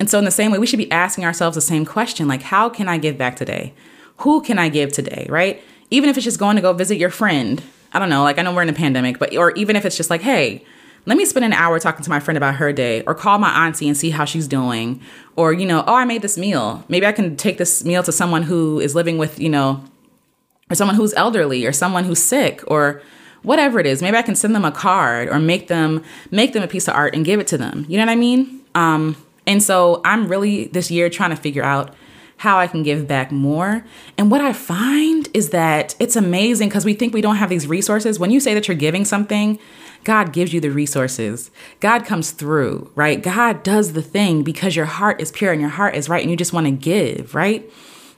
And 0.00 0.10
so, 0.10 0.18
in 0.18 0.24
the 0.24 0.30
same 0.30 0.50
way, 0.50 0.58
we 0.58 0.66
should 0.66 0.78
be 0.78 0.90
asking 0.90 1.24
ourselves 1.24 1.54
the 1.54 1.60
same 1.60 1.84
question 1.84 2.26
like, 2.28 2.42
how 2.42 2.68
can 2.68 2.88
I 2.88 2.98
give 2.98 3.16
back 3.16 3.36
today? 3.36 3.72
Who 4.18 4.42
can 4.42 4.58
I 4.58 4.68
give 4.68 4.92
today, 4.92 5.26
right? 5.28 5.62
Even 5.90 6.10
if 6.10 6.16
it's 6.16 6.24
just 6.24 6.38
going 6.38 6.56
to 6.56 6.62
go 6.62 6.72
visit 6.72 6.96
your 6.98 7.10
friend. 7.10 7.62
I 7.92 8.00
don't 8.00 8.10
know, 8.10 8.24
like, 8.24 8.38
I 8.38 8.42
know 8.42 8.52
we're 8.52 8.62
in 8.62 8.68
a 8.68 8.72
pandemic, 8.72 9.20
but, 9.20 9.36
or 9.36 9.52
even 9.52 9.76
if 9.76 9.84
it's 9.84 9.96
just 9.96 10.10
like, 10.10 10.20
hey, 10.20 10.64
let 11.06 11.16
me 11.16 11.24
spend 11.24 11.44
an 11.44 11.52
hour 11.52 11.78
talking 11.78 12.02
to 12.02 12.10
my 12.10 12.18
friend 12.18 12.36
about 12.36 12.56
her 12.56 12.72
day, 12.72 13.02
or 13.02 13.14
call 13.14 13.38
my 13.38 13.66
auntie 13.66 13.86
and 13.86 13.96
see 13.96 14.10
how 14.10 14.24
she's 14.24 14.48
doing, 14.48 15.00
or, 15.36 15.52
you 15.52 15.64
know, 15.64 15.84
oh, 15.86 15.94
I 15.94 16.04
made 16.04 16.22
this 16.22 16.36
meal. 16.36 16.82
Maybe 16.88 17.06
I 17.06 17.12
can 17.12 17.36
take 17.36 17.56
this 17.56 17.84
meal 17.84 18.02
to 18.02 18.10
someone 18.10 18.42
who 18.42 18.80
is 18.80 18.96
living 18.96 19.16
with, 19.16 19.38
you 19.38 19.48
know, 19.48 19.84
or 20.70 20.74
someone 20.74 20.96
who's 20.96 21.14
elderly, 21.14 21.66
or 21.66 21.72
someone 21.72 22.04
who's 22.04 22.22
sick, 22.22 22.62
or, 22.66 23.00
whatever 23.42 23.78
it 23.78 23.84
is 23.84 24.00
maybe 24.00 24.16
i 24.16 24.22
can 24.22 24.34
send 24.34 24.54
them 24.54 24.64
a 24.64 24.72
card 24.72 25.28
or 25.28 25.38
make 25.38 25.68
them 25.68 26.02
make 26.30 26.54
them 26.54 26.62
a 26.62 26.66
piece 26.66 26.88
of 26.88 26.94
art 26.94 27.14
and 27.14 27.26
give 27.26 27.38
it 27.38 27.46
to 27.46 27.58
them 27.58 27.84
you 27.90 27.98
know 27.98 28.02
what 28.06 28.10
i 28.10 28.16
mean 28.16 28.58
um, 28.74 29.14
and 29.46 29.62
so 29.62 30.00
I'm 30.04 30.28
really 30.28 30.66
this 30.68 30.90
year 30.90 31.08
trying 31.10 31.30
to 31.30 31.36
figure 31.36 31.62
out 31.62 31.94
how 32.38 32.58
I 32.58 32.66
can 32.66 32.82
give 32.82 33.06
back 33.06 33.30
more. 33.30 33.84
And 34.18 34.30
what 34.30 34.40
I 34.40 34.52
find 34.52 35.28
is 35.32 35.50
that 35.50 35.94
it's 35.98 36.16
amazing 36.16 36.68
because 36.68 36.84
we 36.84 36.94
think 36.94 37.14
we 37.14 37.20
don't 37.20 37.36
have 37.36 37.48
these 37.48 37.66
resources. 37.66 38.18
When 38.18 38.30
you 38.30 38.40
say 38.40 38.54
that 38.54 38.66
you're 38.66 38.76
giving 38.76 39.04
something, 39.04 39.58
God 40.02 40.32
gives 40.32 40.52
you 40.52 40.60
the 40.60 40.70
resources. 40.70 41.50
God 41.80 42.04
comes 42.04 42.32
through, 42.32 42.90
right? 42.94 43.22
God 43.22 43.62
does 43.62 43.92
the 43.92 44.02
thing 44.02 44.42
because 44.42 44.76
your 44.76 44.84
heart 44.86 45.20
is 45.20 45.30
pure 45.30 45.52
and 45.52 45.60
your 45.60 45.70
heart 45.70 45.94
is 45.94 46.08
right 46.08 46.22
and 46.22 46.30
you 46.30 46.36
just 46.36 46.52
want 46.52 46.66
to 46.66 46.72
give, 46.72 47.34
right? 47.34 47.70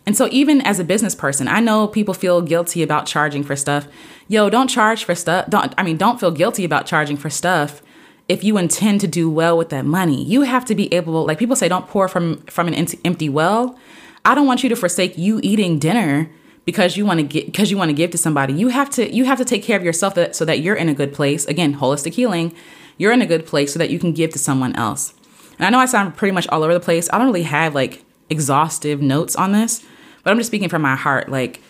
And 0.06 0.16
so 0.16 0.28
even 0.30 0.60
as 0.60 0.78
a 0.78 0.84
business 0.84 1.14
person, 1.14 1.48
I 1.48 1.60
know 1.60 1.86
people 1.86 2.14
feel 2.14 2.40
guilty 2.40 2.82
about 2.82 3.06
charging 3.06 3.42
for 3.42 3.54
stuff. 3.56 3.86
Yo, 4.28 4.48
don't 4.48 4.68
charge 4.68 5.04
for 5.04 5.14
stuff. 5.14 5.48
Don't 5.48 5.74
I 5.76 5.82
mean, 5.82 5.96
don't 5.96 6.18
feel 6.18 6.30
guilty 6.30 6.64
about 6.64 6.86
charging 6.86 7.16
for 7.16 7.30
stuff 7.30 7.82
if 8.28 8.42
you 8.42 8.58
intend 8.58 9.00
to 9.00 9.06
do 9.06 9.30
well 9.30 9.56
with 9.56 9.68
that 9.68 9.84
money 9.84 10.24
you 10.24 10.42
have 10.42 10.64
to 10.64 10.74
be 10.74 10.92
able 10.92 11.24
like 11.26 11.38
people 11.38 11.56
say 11.56 11.68
don't 11.68 11.86
pour 11.88 12.08
from 12.08 12.38
from 12.42 12.68
an 12.68 12.74
empty 13.04 13.28
well. 13.28 13.78
I 14.24 14.34
don't 14.34 14.46
want 14.46 14.64
you 14.64 14.68
to 14.70 14.76
forsake 14.76 15.16
you 15.16 15.38
eating 15.42 15.78
dinner 15.78 16.28
because 16.64 16.96
you 16.96 17.06
want 17.06 17.20
to 17.20 17.26
get 17.26 17.46
because 17.46 17.70
you 17.70 17.78
want 17.78 17.90
to 17.90 17.94
give 17.94 18.10
to 18.10 18.18
somebody. 18.18 18.52
You 18.52 18.68
have 18.68 18.90
to 18.90 19.08
you 19.08 19.24
have 19.24 19.38
to 19.38 19.44
take 19.44 19.62
care 19.62 19.76
of 19.76 19.84
yourself 19.84 20.14
that, 20.16 20.34
so 20.34 20.44
that 20.44 20.60
you're 20.60 20.74
in 20.74 20.88
a 20.88 20.94
good 20.94 21.12
place. 21.12 21.44
Again 21.46 21.76
holistic 21.76 22.14
healing. 22.14 22.52
You're 22.98 23.12
in 23.12 23.22
a 23.22 23.26
good 23.26 23.46
place 23.46 23.72
so 23.72 23.78
that 23.78 23.90
you 23.90 23.98
can 23.98 24.12
give 24.12 24.32
to 24.32 24.38
someone 24.38 24.74
else. 24.74 25.14
And 25.58 25.66
i 25.66 25.70
know 25.70 25.78
i 25.78 25.86
sound 25.86 26.16
pretty 26.16 26.32
much 26.32 26.48
all 26.48 26.62
over 26.62 26.74
the 26.74 26.80
place. 26.80 27.08
I 27.12 27.18
don't 27.18 27.28
really 27.28 27.42
have 27.42 27.74
like 27.74 28.04
exhaustive 28.28 29.00
notes 29.00 29.36
on 29.36 29.52
this 29.52 29.84
but 30.24 30.32
i'm 30.32 30.38
just 30.38 30.48
speaking 30.48 30.68
from 30.68 30.82
my 30.82 30.96
heart. 30.96 31.28
Like 31.28 31.62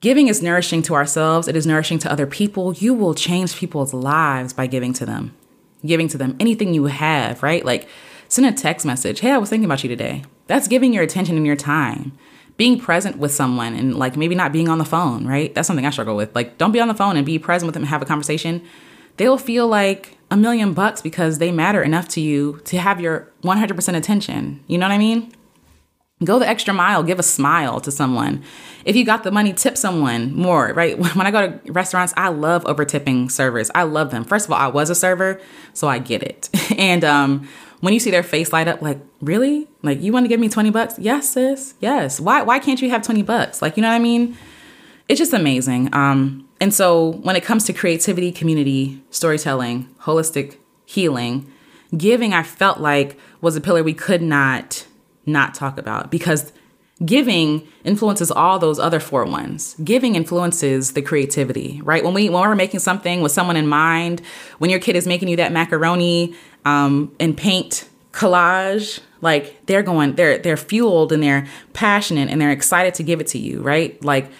Giving 0.00 0.26
is 0.26 0.42
nourishing 0.42 0.82
to 0.82 0.94
ourselves, 0.94 1.46
it 1.46 1.54
is 1.54 1.66
nourishing 1.66 1.98
to 2.00 2.10
other 2.10 2.26
people. 2.26 2.74
You 2.74 2.92
will 2.92 3.14
change 3.14 3.56
people's 3.56 3.94
lives 3.94 4.52
by 4.52 4.66
giving 4.66 4.92
to 4.94 5.06
them 5.06 5.35
giving 5.86 6.08
to 6.08 6.18
them 6.18 6.36
anything 6.40 6.74
you 6.74 6.86
have, 6.86 7.42
right? 7.42 7.64
Like 7.64 7.88
send 8.28 8.46
a 8.46 8.52
text 8.52 8.84
message. 8.86 9.20
Hey, 9.20 9.32
I 9.32 9.38
was 9.38 9.50
thinking 9.50 9.64
about 9.64 9.82
you 9.82 9.88
today. 9.88 10.24
That's 10.46 10.68
giving 10.68 10.92
your 10.92 11.02
attention 11.02 11.36
and 11.36 11.46
your 11.46 11.56
time. 11.56 12.12
Being 12.56 12.80
present 12.80 13.18
with 13.18 13.32
someone 13.32 13.74
and 13.74 13.96
like 13.96 14.16
maybe 14.16 14.34
not 14.34 14.52
being 14.52 14.68
on 14.68 14.78
the 14.78 14.84
phone, 14.84 15.26
right? 15.26 15.54
That's 15.54 15.66
something 15.66 15.84
I 15.84 15.90
struggle 15.90 16.16
with. 16.16 16.34
Like 16.34 16.58
don't 16.58 16.72
be 16.72 16.80
on 16.80 16.88
the 16.88 16.94
phone 16.94 17.16
and 17.16 17.26
be 17.26 17.38
present 17.38 17.66
with 17.66 17.74
them 17.74 17.82
and 17.82 17.90
have 17.90 18.02
a 18.02 18.06
conversation. 18.06 18.62
They'll 19.16 19.38
feel 19.38 19.66
like 19.66 20.16
a 20.30 20.36
million 20.36 20.72
bucks 20.72 21.00
because 21.00 21.38
they 21.38 21.52
matter 21.52 21.82
enough 21.82 22.08
to 22.08 22.20
you 22.20 22.60
to 22.64 22.78
have 22.78 23.00
your 23.00 23.30
100% 23.42 23.96
attention. 23.96 24.62
You 24.66 24.78
know 24.78 24.86
what 24.86 24.92
I 24.92 24.98
mean? 24.98 25.32
Go 26.24 26.38
the 26.38 26.48
extra 26.48 26.72
mile, 26.72 27.02
give 27.02 27.18
a 27.18 27.22
smile 27.22 27.78
to 27.80 27.90
someone. 27.90 28.42
If 28.86 28.96
you 28.96 29.04
got 29.04 29.22
the 29.22 29.30
money, 29.30 29.52
tip 29.52 29.76
someone 29.76 30.32
more, 30.34 30.72
right? 30.72 30.98
When 31.16 31.26
I 31.26 31.30
go 31.30 31.58
to 31.58 31.72
restaurants, 31.72 32.14
I 32.16 32.28
love 32.28 32.64
over 32.64 32.86
tipping 32.86 33.28
servers. 33.28 33.70
I 33.74 33.82
love 33.82 34.10
them. 34.10 34.24
First 34.24 34.46
of 34.46 34.52
all, 34.52 34.58
I 34.58 34.68
was 34.68 34.88
a 34.88 34.94
server, 34.94 35.38
so 35.74 35.88
I 35.88 35.98
get 35.98 36.22
it. 36.22 36.48
And 36.78 37.04
um, 37.04 37.48
when 37.80 37.92
you 37.94 38.00
see 38.00 38.10
their 38.10 38.22
face 38.22 38.52
light 38.52 38.66
up, 38.66 38.80
like, 38.80 38.98
really? 39.20 39.68
Like, 39.82 40.00
you 40.00 40.12
want 40.12 40.24
to 40.24 40.28
give 40.28 40.40
me 40.40 40.48
20 40.48 40.70
bucks? 40.70 40.98
Yes, 40.98 41.30
sis. 41.30 41.74
Yes. 41.80 42.18
Why, 42.18 42.42
why 42.42 42.58
can't 42.58 42.80
you 42.80 42.90
have 42.90 43.02
20 43.02 43.22
bucks? 43.22 43.60
Like, 43.60 43.76
you 43.76 43.82
know 43.82 43.88
what 43.90 43.96
I 43.96 43.98
mean? 43.98 44.36
It's 45.08 45.18
just 45.18 45.32
amazing. 45.32 45.94
Um, 45.94 46.48
and 46.60 46.72
so 46.72 47.12
when 47.22 47.36
it 47.36 47.44
comes 47.44 47.64
to 47.64 47.72
creativity, 47.72 48.32
community, 48.32 49.02
storytelling, 49.10 49.88
holistic 50.00 50.56
healing, 50.86 51.50
giving, 51.96 52.32
I 52.32 52.42
felt 52.42 52.80
like 52.80 53.18
was 53.40 53.56
a 53.56 53.60
pillar 53.60 53.82
we 53.82 53.94
could 53.94 54.22
not 54.22 54.85
not 55.26 55.54
talk 55.54 55.78
about 55.78 56.10
because 56.10 56.52
giving 57.04 57.66
influences 57.84 58.30
all 58.30 58.58
those 58.58 58.78
other 58.78 59.00
four 59.00 59.26
ones. 59.26 59.74
Giving 59.84 60.14
influences 60.14 60.92
the 60.92 61.02
creativity 61.02 61.80
right? 61.82 62.02
When 62.02 62.14
we 62.14 62.28
when 62.30 62.40
we're 62.42 62.54
making 62.54 62.80
something 62.80 63.20
with 63.20 63.32
someone 63.32 63.56
in 63.56 63.66
mind 63.66 64.22
when 64.58 64.70
your 64.70 64.80
kid 64.80 64.96
is 64.96 65.06
making 65.06 65.28
you 65.28 65.36
that 65.36 65.52
macaroni 65.52 66.34
um, 66.64 67.14
and 67.20 67.36
paint 67.36 67.88
collage 68.12 69.00
like 69.20 69.66
they're 69.66 69.82
going 69.82 70.14
they're 70.14 70.38
they're 70.38 70.56
fueled 70.56 71.12
and 71.12 71.22
they're 71.22 71.46
passionate 71.74 72.30
and 72.30 72.40
they're 72.40 72.50
excited 72.50 72.94
to 72.94 73.02
give 73.02 73.20
it 73.20 73.26
to 73.28 73.38
you 73.38 73.60
right? 73.60 74.02
Like 74.02 74.30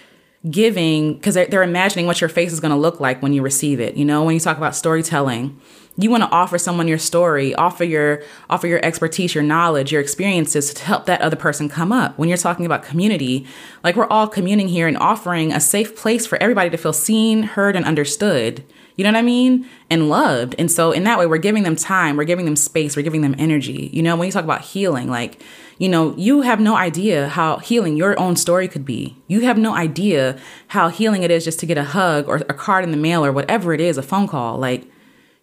giving 0.48 1.14
because 1.14 1.34
they're, 1.34 1.46
they're 1.46 1.62
imagining 1.62 2.06
what 2.06 2.20
your 2.20 2.30
face 2.30 2.52
is 2.52 2.60
going 2.60 2.70
to 2.70 2.78
look 2.78 3.00
like 3.00 3.20
when 3.20 3.34
you 3.34 3.42
receive 3.42 3.80
it 3.80 3.96
you 3.96 4.04
know? 4.04 4.24
When 4.24 4.32
you 4.32 4.40
talk 4.40 4.56
about 4.56 4.74
storytelling 4.74 5.60
you 5.98 6.10
want 6.10 6.22
to 6.22 6.30
offer 6.30 6.58
someone 6.58 6.88
your 6.88 6.98
story 6.98 7.54
offer 7.54 7.84
your 7.84 8.22
offer 8.50 8.66
your 8.66 8.84
expertise 8.84 9.34
your 9.34 9.44
knowledge 9.44 9.92
your 9.92 10.00
experiences 10.00 10.72
to 10.74 10.84
help 10.84 11.06
that 11.06 11.20
other 11.20 11.36
person 11.36 11.68
come 11.68 11.92
up. 11.92 12.18
When 12.18 12.28
you're 12.28 12.38
talking 12.38 12.66
about 12.66 12.82
community 12.82 13.46
like 13.82 13.96
we're 13.96 14.06
all 14.06 14.28
communing 14.28 14.68
here 14.68 14.86
and 14.86 14.96
offering 14.96 15.52
a 15.52 15.60
safe 15.60 15.96
place 15.96 16.26
for 16.26 16.40
everybody 16.42 16.70
to 16.70 16.76
feel 16.76 16.92
seen 16.92 17.42
heard 17.42 17.76
and 17.76 17.84
understood. 17.84 18.64
You 18.96 19.04
know 19.04 19.10
what 19.10 19.18
i 19.18 19.22
mean? 19.22 19.68
And 19.90 20.08
loved. 20.08 20.54
And 20.58 20.70
so 20.70 20.92
in 20.92 21.04
that 21.04 21.18
way 21.18 21.26
we're 21.26 21.38
giving 21.38 21.62
them 21.62 21.76
time 21.76 22.16
we're 22.16 22.24
giving 22.24 22.44
them 22.44 22.56
space 22.56 22.96
we're 22.96 23.02
giving 23.02 23.22
them 23.22 23.34
energy. 23.38 23.90
You 23.92 24.02
know 24.02 24.16
when 24.16 24.26
you 24.26 24.32
talk 24.32 24.44
about 24.44 24.62
healing 24.62 25.08
like 25.08 25.42
you 25.78 25.88
know 25.88 26.14
you 26.16 26.42
have 26.42 26.60
no 26.60 26.76
idea 26.76 27.28
how 27.28 27.58
healing 27.58 27.96
your 27.96 28.18
own 28.20 28.36
story 28.36 28.68
could 28.68 28.84
be. 28.84 29.16
You 29.28 29.40
have 29.40 29.58
no 29.58 29.74
idea 29.74 30.38
how 30.68 30.88
healing 30.88 31.22
it 31.22 31.30
is 31.30 31.44
just 31.44 31.60
to 31.60 31.66
get 31.66 31.78
a 31.78 31.84
hug 31.84 32.28
or 32.28 32.36
a 32.36 32.54
card 32.54 32.84
in 32.84 32.90
the 32.90 32.96
mail 32.96 33.24
or 33.24 33.32
whatever 33.32 33.72
it 33.72 33.80
is 33.80 33.96
a 33.96 34.02
phone 34.02 34.26
call. 34.26 34.58
Like 34.58 34.86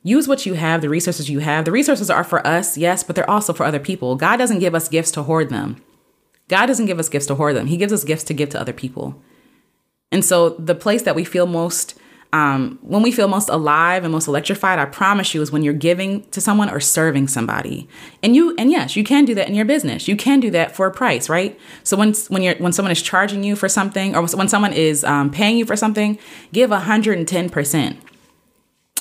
use 0.03 0.27
what 0.27 0.45
you 0.45 0.53
have, 0.53 0.81
the 0.81 0.89
resources 0.89 1.29
you 1.29 1.39
have. 1.39 1.65
The 1.65 1.71
resources 1.71 2.09
are 2.09 2.23
for 2.23 2.45
us, 2.45 2.77
yes, 2.77 3.03
but 3.03 3.15
they're 3.15 3.29
also 3.29 3.53
for 3.53 3.65
other 3.65 3.79
people. 3.79 4.15
God 4.15 4.37
doesn't 4.37 4.59
give 4.59 4.75
us 4.75 4.89
gifts 4.89 5.11
to 5.11 5.23
hoard 5.23 5.49
them. 5.49 5.81
God 6.49 6.67
doesn't 6.67 6.85
give 6.85 6.99
us 6.99 7.09
gifts 7.09 7.25
to 7.27 7.35
hoard 7.35 7.55
them. 7.55 7.67
He 7.67 7.77
gives 7.77 7.93
us 7.93 8.03
gifts 8.03 8.25
to 8.25 8.33
give 8.33 8.49
to 8.49 8.59
other 8.59 8.73
people. 8.73 9.21
And 10.11 10.23
so 10.23 10.49
the 10.49 10.75
place 10.75 11.01
that 11.03 11.15
we 11.15 11.23
feel 11.23 11.47
most 11.47 11.95
um, 12.33 12.79
when 12.81 13.03
we 13.03 13.11
feel 13.11 13.27
most 13.27 13.47
alive 13.47 14.03
and 14.03 14.11
most 14.11 14.27
electrified, 14.27 14.79
I 14.79 14.85
promise 14.85 15.35
you, 15.35 15.43
is 15.43 15.51
when 15.51 15.61
you're 15.61 15.71
giving 15.71 16.23
to 16.31 16.41
someone 16.41 16.67
or 16.67 16.79
serving 16.79 17.27
somebody. 17.27 17.87
And 18.23 18.35
you, 18.35 18.55
and 18.57 18.71
yes, 18.71 18.95
you 18.95 19.03
can 19.03 19.23
do 19.23 19.35
that 19.35 19.47
in 19.47 19.53
your 19.53 19.65
business. 19.65 20.07
You 20.07 20.15
can 20.15 20.39
do 20.39 20.49
that 20.49 20.75
for 20.75 20.87
a 20.87 20.91
price, 20.91 21.29
right? 21.29 21.59
So 21.83 21.95
when 21.95 22.15
when 22.29 22.41
you're 22.41 22.55
when 22.55 22.73
someone 22.73 22.91
is 22.91 23.03
charging 23.03 23.43
you 23.43 23.55
for 23.55 23.69
something, 23.69 24.15
or 24.15 24.25
when 24.25 24.47
someone 24.47 24.73
is 24.73 25.03
um, 25.03 25.29
paying 25.29 25.57
you 25.57 25.65
for 25.65 25.75
something, 25.75 26.17
give 26.51 26.71
110 26.71 27.51
percent 27.51 27.99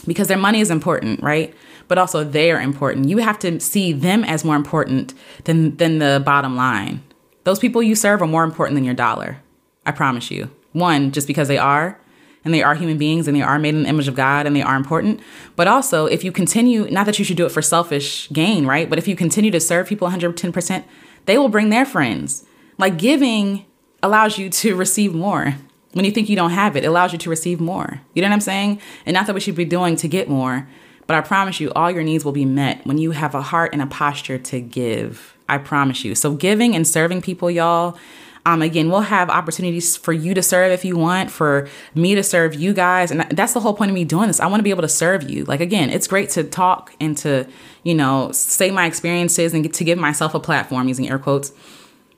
because 0.07 0.29
their 0.29 0.37
money 0.37 0.61
is 0.61 0.71
important, 0.71 1.23
right? 1.23 1.55
But 1.89 1.99
also 1.99 2.25
they 2.25 2.51
are 2.51 2.61
important. 2.61 3.09
You 3.09 3.19
have 3.19 3.39
to 3.41 3.61
see 3.61 3.93
them 3.93 4.25
as 4.25 4.45
more 4.45 4.57
important 4.57 5.15
than 5.45 5.77
than 5.77 5.99
the 5.99 6.23
bottom 6.25 6.57
line. 6.57 7.03
Those 7.45 7.59
people 7.59 7.83
you 7.83 7.95
serve 7.95 8.23
are 8.23 8.27
more 8.27 8.45
important 8.45 8.77
than 8.77 8.85
your 8.85 8.95
dollar. 8.95 9.39
I 9.85 9.91
promise 9.93 10.31
you. 10.31 10.51
One, 10.73 11.11
just 11.13 11.27
because 11.27 11.49
they 11.49 11.59
are, 11.59 11.99
and 12.45 12.53
they 12.53 12.63
are 12.63 12.75
human 12.75 12.99
beings 12.99 13.29
and 13.29 13.37
they 13.37 13.43
are 13.43 13.59
made 13.59 13.75
in 13.75 13.85
the 13.85 13.89
image 13.89 14.09
of 14.09 14.15
God 14.15 14.47
and 14.47 14.55
they 14.55 14.63
are 14.63 14.77
important. 14.77 15.21
But 15.57 15.69
also, 15.69 16.07
if 16.07 16.25
you 16.25 16.33
continue, 16.33 16.91
not 16.91 17.07
that 17.07 17.19
you 17.19 17.25
should 17.25 17.37
do 17.37 17.47
it 17.47 17.53
for 17.53 17.63
selfish 17.63 18.31
gain, 18.33 18.67
right? 18.67 18.89
But 18.89 18.99
if 18.99 19.07
you 19.07 19.17
continue 19.17 19.51
to 19.51 19.61
serve 19.61 19.87
people 19.87 20.09
110%, 20.09 20.85
they 21.27 21.39
will 21.39 21.49
bring 21.49 21.71
their 21.71 21.87
friends. 21.87 22.45
Like 22.79 22.99
giving 22.99 23.65
allows 24.03 24.39
you 24.39 24.51
to 24.51 24.75
receive 24.85 25.15
more. 25.15 25.55
When 25.93 26.05
you 26.05 26.11
think 26.11 26.29
you 26.29 26.37
don't 26.37 26.51
have 26.51 26.77
it, 26.77 26.85
it 26.85 26.87
allows 26.87 27.13
you 27.13 27.19
to 27.19 27.31
receive 27.31 27.61
more. 27.61 28.01
You 28.15 28.23
know 28.23 28.29
what 28.29 28.35
I'm 28.35 28.41
saying? 28.41 28.81
And 29.05 29.15
not 29.15 29.27
that 29.27 29.35
we 29.35 29.41
should 29.41 29.55
be 29.55 29.65
doing 29.65 29.97
to 29.97 30.09
get 30.09 30.29
more, 30.29 30.69
but 31.07 31.17
I 31.17 31.21
promise 31.21 31.61
you, 31.61 31.71
all 31.73 31.91
your 31.91 32.03
needs 32.03 32.25
will 32.25 32.33
be 32.33 32.45
met 32.45 32.87
when 32.87 32.99
you 32.99 33.11
have 33.11 33.35
a 33.35 33.43
heart 33.43 33.73
and 33.73 33.83
a 33.83 33.87
posture 33.87 34.39
to 34.39 34.61
give. 34.61 35.37
I 35.49 35.59
promise 35.59 36.05
you. 36.05 36.15
So, 36.15 36.35
giving 36.35 36.75
and 36.75 36.87
serving 36.87 37.21
people, 37.21 37.51
y'all, 37.51 37.99
um, 38.45 38.63
again, 38.63 38.91
we'll 38.91 39.03
have 39.03 39.31
opportunities 39.31 39.97
for 39.97 40.13
you 40.13 40.35
to 40.35 40.43
serve 40.43 40.73
if 40.73 40.85
you 40.85 40.97
want, 40.97 41.31
for 41.31 41.69
me 41.95 42.15
to 42.15 42.23
serve 42.23 42.55
you 42.55 42.73
guys. 42.73 43.11
And 43.11 43.21
that's 43.31 43.53
the 43.53 43.61
whole 43.61 43.75
point 43.75 43.91
of 43.91 43.95
me 43.95 44.05
doing 44.05 44.27
this. 44.27 44.41
I 44.41 44.47
want 44.47 44.61
to 44.61 44.65
be 44.65 44.71
able 44.71 44.83
to 44.83 44.89
serve 44.89 45.29
you. 45.29 45.45
Like, 45.45 45.61
again, 45.61 45.91
it's 45.91 46.09
great 46.09 46.31
to 46.31 46.43
talk 46.43 46.93
and 47.01 47.17
to, 47.19 47.47
you 47.85 47.95
know, 47.95 48.33
say 48.33 48.71
my 48.71 48.87
experiences 48.87 49.55
and 49.55 49.63
get 49.63 49.75
to 49.75 49.85
give 49.85 49.99
myself 49.99 50.35
a 50.35 50.41
platform 50.41 50.89
using 50.89 51.09
air 51.09 51.19
quotes. 51.19 51.53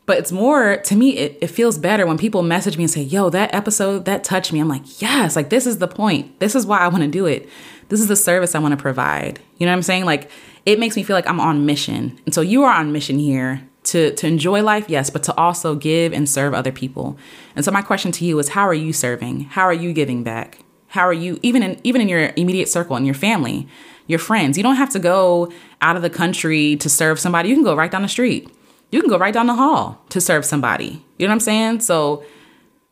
But 0.07 0.19
it's 0.19 0.33
more, 0.33 0.77
to 0.77 0.97
me, 0.97 1.17
it, 1.17 1.39
it 1.41 1.47
feels 1.47 1.79
better 1.79 2.07
when 2.07 2.19
people 2.19 2.43
message 2.43 2.77
me 2.77 2.85
and 2.85 2.91
say, 2.91 3.03
yo, 3.03 3.31
that 3.31 3.55
episode, 3.55 4.05
that 4.05 4.23
touched 4.23 4.53
me. 4.53 4.61
I'm 4.61 4.69
like, 4.69 5.01
yes, 5.01 5.35
like, 5.35 5.49
this 5.49 5.67
is 5.67 5.79
the 5.79 5.89
point. 5.89 6.41
This 6.41 6.55
is 6.55 6.67
why 6.67 6.79
I 6.79 6.89
want 6.89 7.05
to 7.05 7.09
do 7.09 7.25
it. 7.25 7.49
This 7.89 8.01
is 8.01 8.09
the 8.09 8.17
service 8.17 8.55
I 8.55 8.59
want 8.59 8.73
to 8.73 8.83
provide. 8.83 9.41
You 9.59 9.67
know 9.67 9.73
what 9.73 9.77
I'm 9.77 9.83
saying? 9.83 10.05
Like, 10.05 10.31
it 10.67 10.79
makes 10.79 10.97
me 10.97 11.03
feel 11.03 11.17
like 11.17 11.27
I'm 11.27 11.41
on 11.41 11.65
mission. 11.65 12.19
And 12.27 12.35
so 12.35 12.43
you 12.43 12.65
are 12.65 12.73
on 12.73 12.93
mission 12.93 13.19
here 13.19 13.67
to 13.85 14.15
to 14.15 14.27
enjoy 14.27 14.63
life 14.63 14.87
yes 14.89 15.11
but 15.11 15.23
to 15.23 15.37
also 15.37 15.75
give 15.75 16.13
and 16.13 16.29
serve 16.29 16.55
other 16.55 16.73
people 16.73 17.17
and 17.55 17.65
so 17.65 17.71
my 17.71 17.83
question 17.83 18.11
to 18.11 18.25
you 18.25 18.39
is 18.39 18.51
how 18.51 18.67
are 18.67 18.75
you 18.75 18.93
serving 18.93 19.41
how 19.41 19.63
are 19.63 19.75
you 19.75 19.93
giving 19.93 20.25
back 20.25 20.59
how 20.89 21.03
are 21.03 21.13
you 21.13 21.39
even 21.43 21.63
in 21.63 21.79
even 21.85 22.01
in 22.01 22.09
your 22.09 22.33
immediate 22.37 22.69
circle 22.69 22.97
and 22.97 23.05
your 23.05 23.15
family 23.15 23.69
your 24.07 24.19
friends 24.19 24.57
you 24.57 24.63
don't 24.63 24.77
have 24.77 24.91
to 24.91 24.99
go 24.99 25.53
out 25.83 25.97
of 25.97 26.03
the 26.03 26.11
country 26.11 26.77
to 26.77 26.89
serve 26.89 27.21
somebody 27.21 27.49
you 27.51 27.55
can 27.55 27.65
go 27.65 27.77
right 27.77 27.91
down 27.91 28.03
the 28.03 28.09
street 28.09 28.51
you 28.95 29.01
can 29.01 29.11
go 29.11 29.19
right 29.19 29.35
down 29.35 29.47
the 29.47 29.55
hall 29.55 30.01
to 30.09 30.21
serve 30.21 30.45
somebody 30.45 31.05
you 31.19 31.27
know 31.27 31.31
what 31.31 31.35
i'm 31.35 31.41
saying 31.41 31.81
so 31.81 32.25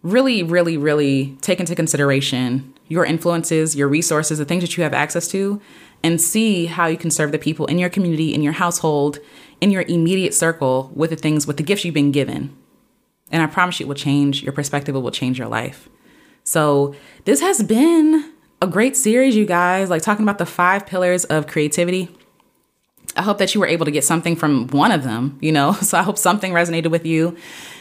really 0.02 0.42
really 0.42 0.76
really 0.76 1.37
take 1.40 1.61
into 1.61 1.75
consideration 1.75 2.73
your 2.88 3.04
influences 3.04 3.76
your 3.76 3.88
resources 3.88 4.38
the 4.38 4.44
things 4.44 4.62
that 4.62 4.76
you 4.76 4.82
have 4.82 4.94
access 4.94 5.28
to 5.28 5.61
and 6.02 6.21
see 6.21 6.66
how 6.66 6.87
you 6.87 6.97
can 6.97 7.11
serve 7.11 7.32
the 7.32 7.38
people 7.38 7.66
in 7.66 7.78
your 7.78 7.88
community, 7.90 8.35
in 8.35 8.42
your 8.42 8.54
household, 8.54 9.18
in 9.61 9.71
your 9.71 9.82
immediate 9.82 10.35
circle 10.35 10.90
with 10.94 11.11
the 11.11 11.16
things, 11.16 11.47
with 11.47 11.56
the 11.56 11.62
gifts 11.62 11.85
you've 11.85 11.94
been 11.94 12.12
given. 12.12 12.56
And 13.30 13.42
I 13.42 13.47
promise 13.47 13.80
you, 13.80 13.87
it 13.87 13.88
will 13.88 13.94
change 13.94 14.42
your 14.42 14.52
perspective, 14.52 14.94
it 14.94 15.00
will 15.00 15.11
change 15.11 15.38
your 15.38 15.49
life. 15.49 15.88
So, 16.44 16.94
this 17.25 17.40
has 17.40 17.62
been 17.62 18.32
a 18.61 18.66
great 18.66 18.97
series, 18.97 19.37
you 19.37 19.47
guys, 19.47 19.90
like 19.90 20.02
talking 20.02 20.25
about 20.25 20.38
the 20.38 20.47
five 20.47 20.87
pillars 20.87 21.25
of 21.26 21.47
creativity. 21.47 22.09
I 23.16 23.23
hope 23.23 23.38
that 23.38 23.54
you 23.54 23.61
were 23.61 23.66
able 23.66 23.85
to 23.85 23.90
get 23.90 24.04
something 24.04 24.37
from 24.37 24.69
one 24.69 24.92
of 24.92 25.04
them, 25.04 25.38
you 25.40 25.52
know. 25.52 25.73
So, 25.83 25.99
I 25.99 26.02
hope 26.02 26.16
something 26.16 26.52
resonated 26.52 26.90
with 26.90 27.04
you. 27.04 27.37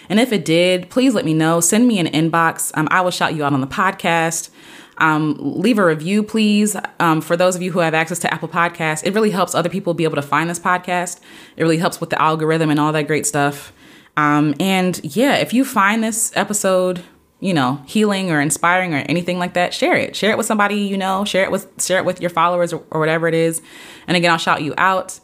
And 0.10 0.20
if 0.20 0.34
it 0.34 0.44
did, 0.44 0.90
please 0.90 1.14
let 1.14 1.24
me 1.24 1.34
know. 1.34 1.62
Send 1.62 1.88
me 1.88 2.00
an 2.00 2.08
inbox. 2.08 2.72
Um, 2.76 2.88
I 2.92 3.00
will 3.02 3.12
shout 3.12 3.34
you 3.34 3.46
out 3.46 3.54
on 3.54 3.62
the 3.62 3.68
podcast. 3.68 4.50
Um, 4.98 5.36
leave 5.40 5.80
a 5.80 5.86
review, 5.86 6.22
please. 6.22 6.76
Um, 7.00 7.22
for 7.22 7.38
those 7.38 7.56
of 7.56 7.62
you 7.62 7.72
who 7.72 7.80
have 7.80 7.94
access 7.94 8.20
to 8.20 8.34
Apple 8.34 8.50
Podcasts, 8.50 9.04
it 9.04 9.14
really 9.14 9.32
helps 9.32 9.56
other 9.56 9.70
people 9.70 9.94
be 9.94 10.04
able 10.04 10.16
to 10.16 10.22
find 10.22 10.50
this 10.50 10.60
podcast. 10.60 11.20
It 11.56 11.64
really 11.64 11.78
helps 11.78 12.00
with 12.00 12.10
the 12.10 12.22
algorithm 12.22 12.70
and 12.70 12.80
all 12.80 12.92
that 12.92 13.08
great 13.08 13.26
stuff. 13.26 13.74
Um, 14.18 14.54
and 14.60 15.00
yeah, 15.04 15.36
if 15.38 15.54
you 15.54 15.64
find 15.66 16.04
this 16.04 16.32
episode, 16.36 17.04
you 17.42 17.54
know, 17.54 17.82
healing 17.86 18.32
or 18.32 18.40
inspiring 18.40 18.94
or 18.94 18.98
anything 19.10 19.40
like 19.40 19.56
that, 19.56 19.74
share 19.74 19.96
it. 19.96 20.16
Share 20.16 20.32
it 20.32 20.38
with 20.38 20.46
somebody 20.46 20.76
you 20.76 20.98
know. 20.98 21.26
Share 21.26 21.44
it 21.44 21.52
with 21.52 21.68
share 21.82 21.98
it 21.98 22.06
with 22.06 22.22
your 22.22 22.30
followers 22.30 22.72
or, 22.72 22.84
or 22.92 23.00
whatever 23.00 23.28
it 23.28 23.34
is. 23.34 23.62
And 24.08 24.16
again, 24.16 24.32
I'll 24.32 24.38
shout 24.38 24.62
you 24.62 24.74
out. 24.78 25.20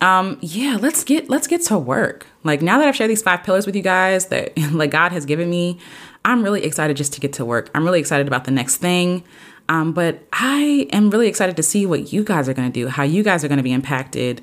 Um, 0.00 0.38
yeah, 0.40 0.78
let's 0.80 1.04
get 1.04 1.28
let's 1.28 1.46
get 1.46 1.60
to 1.62 1.78
work. 1.78 2.26
Like 2.44 2.62
now 2.62 2.78
that 2.78 2.88
I've 2.88 2.96
shared 2.96 3.10
these 3.10 3.22
five 3.22 3.42
pillars 3.42 3.66
with 3.66 3.76
you 3.76 3.82
guys 3.82 4.26
that 4.26 4.56
like 4.72 4.90
God 4.90 5.12
has 5.12 5.26
given 5.26 5.50
me, 5.50 5.78
I'm 6.24 6.42
really 6.42 6.64
excited 6.64 6.96
just 6.96 7.12
to 7.14 7.20
get 7.20 7.32
to 7.34 7.44
work. 7.44 7.70
I'm 7.74 7.84
really 7.84 8.00
excited 8.00 8.26
about 8.26 8.44
the 8.44 8.52
next 8.52 8.76
thing. 8.76 9.24
Um, 9.68 9.92
but 9.92 10.22
I 10.32 10.88
am 10.92 11.10
really 11.10 11.28
excited 11.28 11.56
to 11.56 11.62
see 11.62 11.86
what 11.86 12.12
you 12.12 12.22
guys 12.22 12.48
are 12.48 12.54
going 12.54 12.70
to 12.70 12.72
do, 12.72 12.88
how 12.88 13.02
you 13.02 13.22
guys 13.22 13.44
are 13.44 13.48
going 13.48 13.58
to 13.58 13.64
be 13.64 13.72
impacted. 13.72 14.42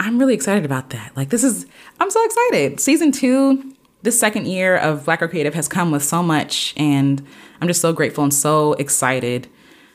I'm 0.00 0.18
really 0.18 0.34
excited 0.34 0.64
about 0.64 0.90
that. 0.90 1.16
Like, 1.16 1.30
this 1.30 1.44
is, 1.44 1.66
I'm 2.00 2.10
so 2.10 2.24
excited. 2.24 2.80
Season 2.80 3.12
two, 3.12 3.73
this 4.04 4.20
second 4.20 4.46
year 4.46 4.76
of 4.76 5.06
Black 5.06 5.20
Girl 5.20 5.28
Creative 5.28 5.54
has 5.54 5.66
come 5.66 5.90
with 5.90 6.04
so 6.04 6.22
much, 6.22 6.74
and 6.76 7.26
I'm 7.60 7.68
just 7.68 7.80
so 7.80 7.94
grateful 7.94 8.22
and 8.22 8.34
so 8.34 8.74
excited. 8.74 9.48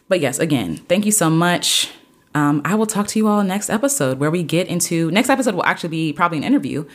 But 0.08 0.20
yes, 0.20 0.40
again, 0.40 0.78
thank 0.78 1.06
you 1.06 1.12
so 1.12 1.30
much. 1.30 1.92
Um, 2.34 2.64
I 2.66 2.74
will 2.74 2.88
talk 2.88 3.06
to 3.10 3.20
you 3.20 3.28
all 3.28 3.44
next 3.44 3.70
episode 3.70 4.18
where 4.18 4.32
we 4.32 4.42
get 4.42 4.66
into, 4.68 5.12
next 5.12 5.30
episode 5.30 5.54
will 5.54 5.66
actually 5.66 5.90
be 5.90 6.12
probably 6.12 6.40
an 6.40 6.44
interview, 6.44 6.86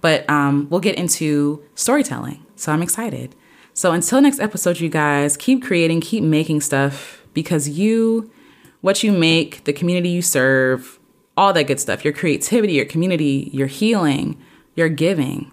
but 0.00 0.28
um, 0.28 0.66
we'll 0.68 0.80
get 0.80 0.96
into 0.96 1.62
storytelling. 1.76 2.44
So 2.56 2.72
I'm 2.72 2.82
excited. 2.82 3.36
So 3.72 3.92
until 3.92 4.20
next 4.20 4.40
episode, 4.40 4.80
you 4.80 4.88
guys, 4.88 5.36
keep 5.36 5.62
creating, 5.62 6.00
keep 6.00 6.24
making 6.24 6.60
stuff 6.60 7.24
because 7.34 7.68
you, 7.68 8.32
what 8.80 9.04
you 9.04 9.12
make, 9.12 9.62
the 9.62 9.72
community 9.72 10.08
you 10.08 10.22
serve, 10.22 10.98
all 11.36 11.52
that 11.52 11.68
good 11.68 11.78
stuff, 11.78 12.04
your 12.04 12.12
creativity, 12.12 12.74
your 12.74 12.84
community, 12.84 13.48
your 13.52 13.68
healing, 13.68 14.42
your 14.74 14.88
giving, 14.88 15.52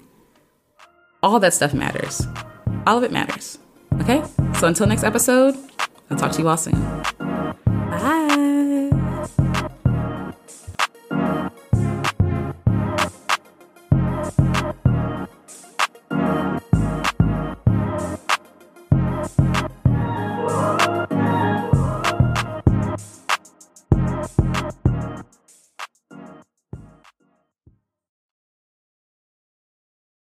all 1.23 1.39
that 1.39 1.53
stuff 1.53 1.73
matters. 1.73 2.27
All 2.87 2.97
of 2.97 3.03
it 3.03 3.11
matters. 3.11 3.59
Okay? 3.99 4.23
So 4.59 4.67
until 4.67 4.87
next 4.87 5.03
episode, 5.03 5.55
I'll 6.09 6.17
talk 6.17 6.31
to 6.33 6.41
you 6.41 6.47
all 6.47 6.57
soon. 6.57 7.00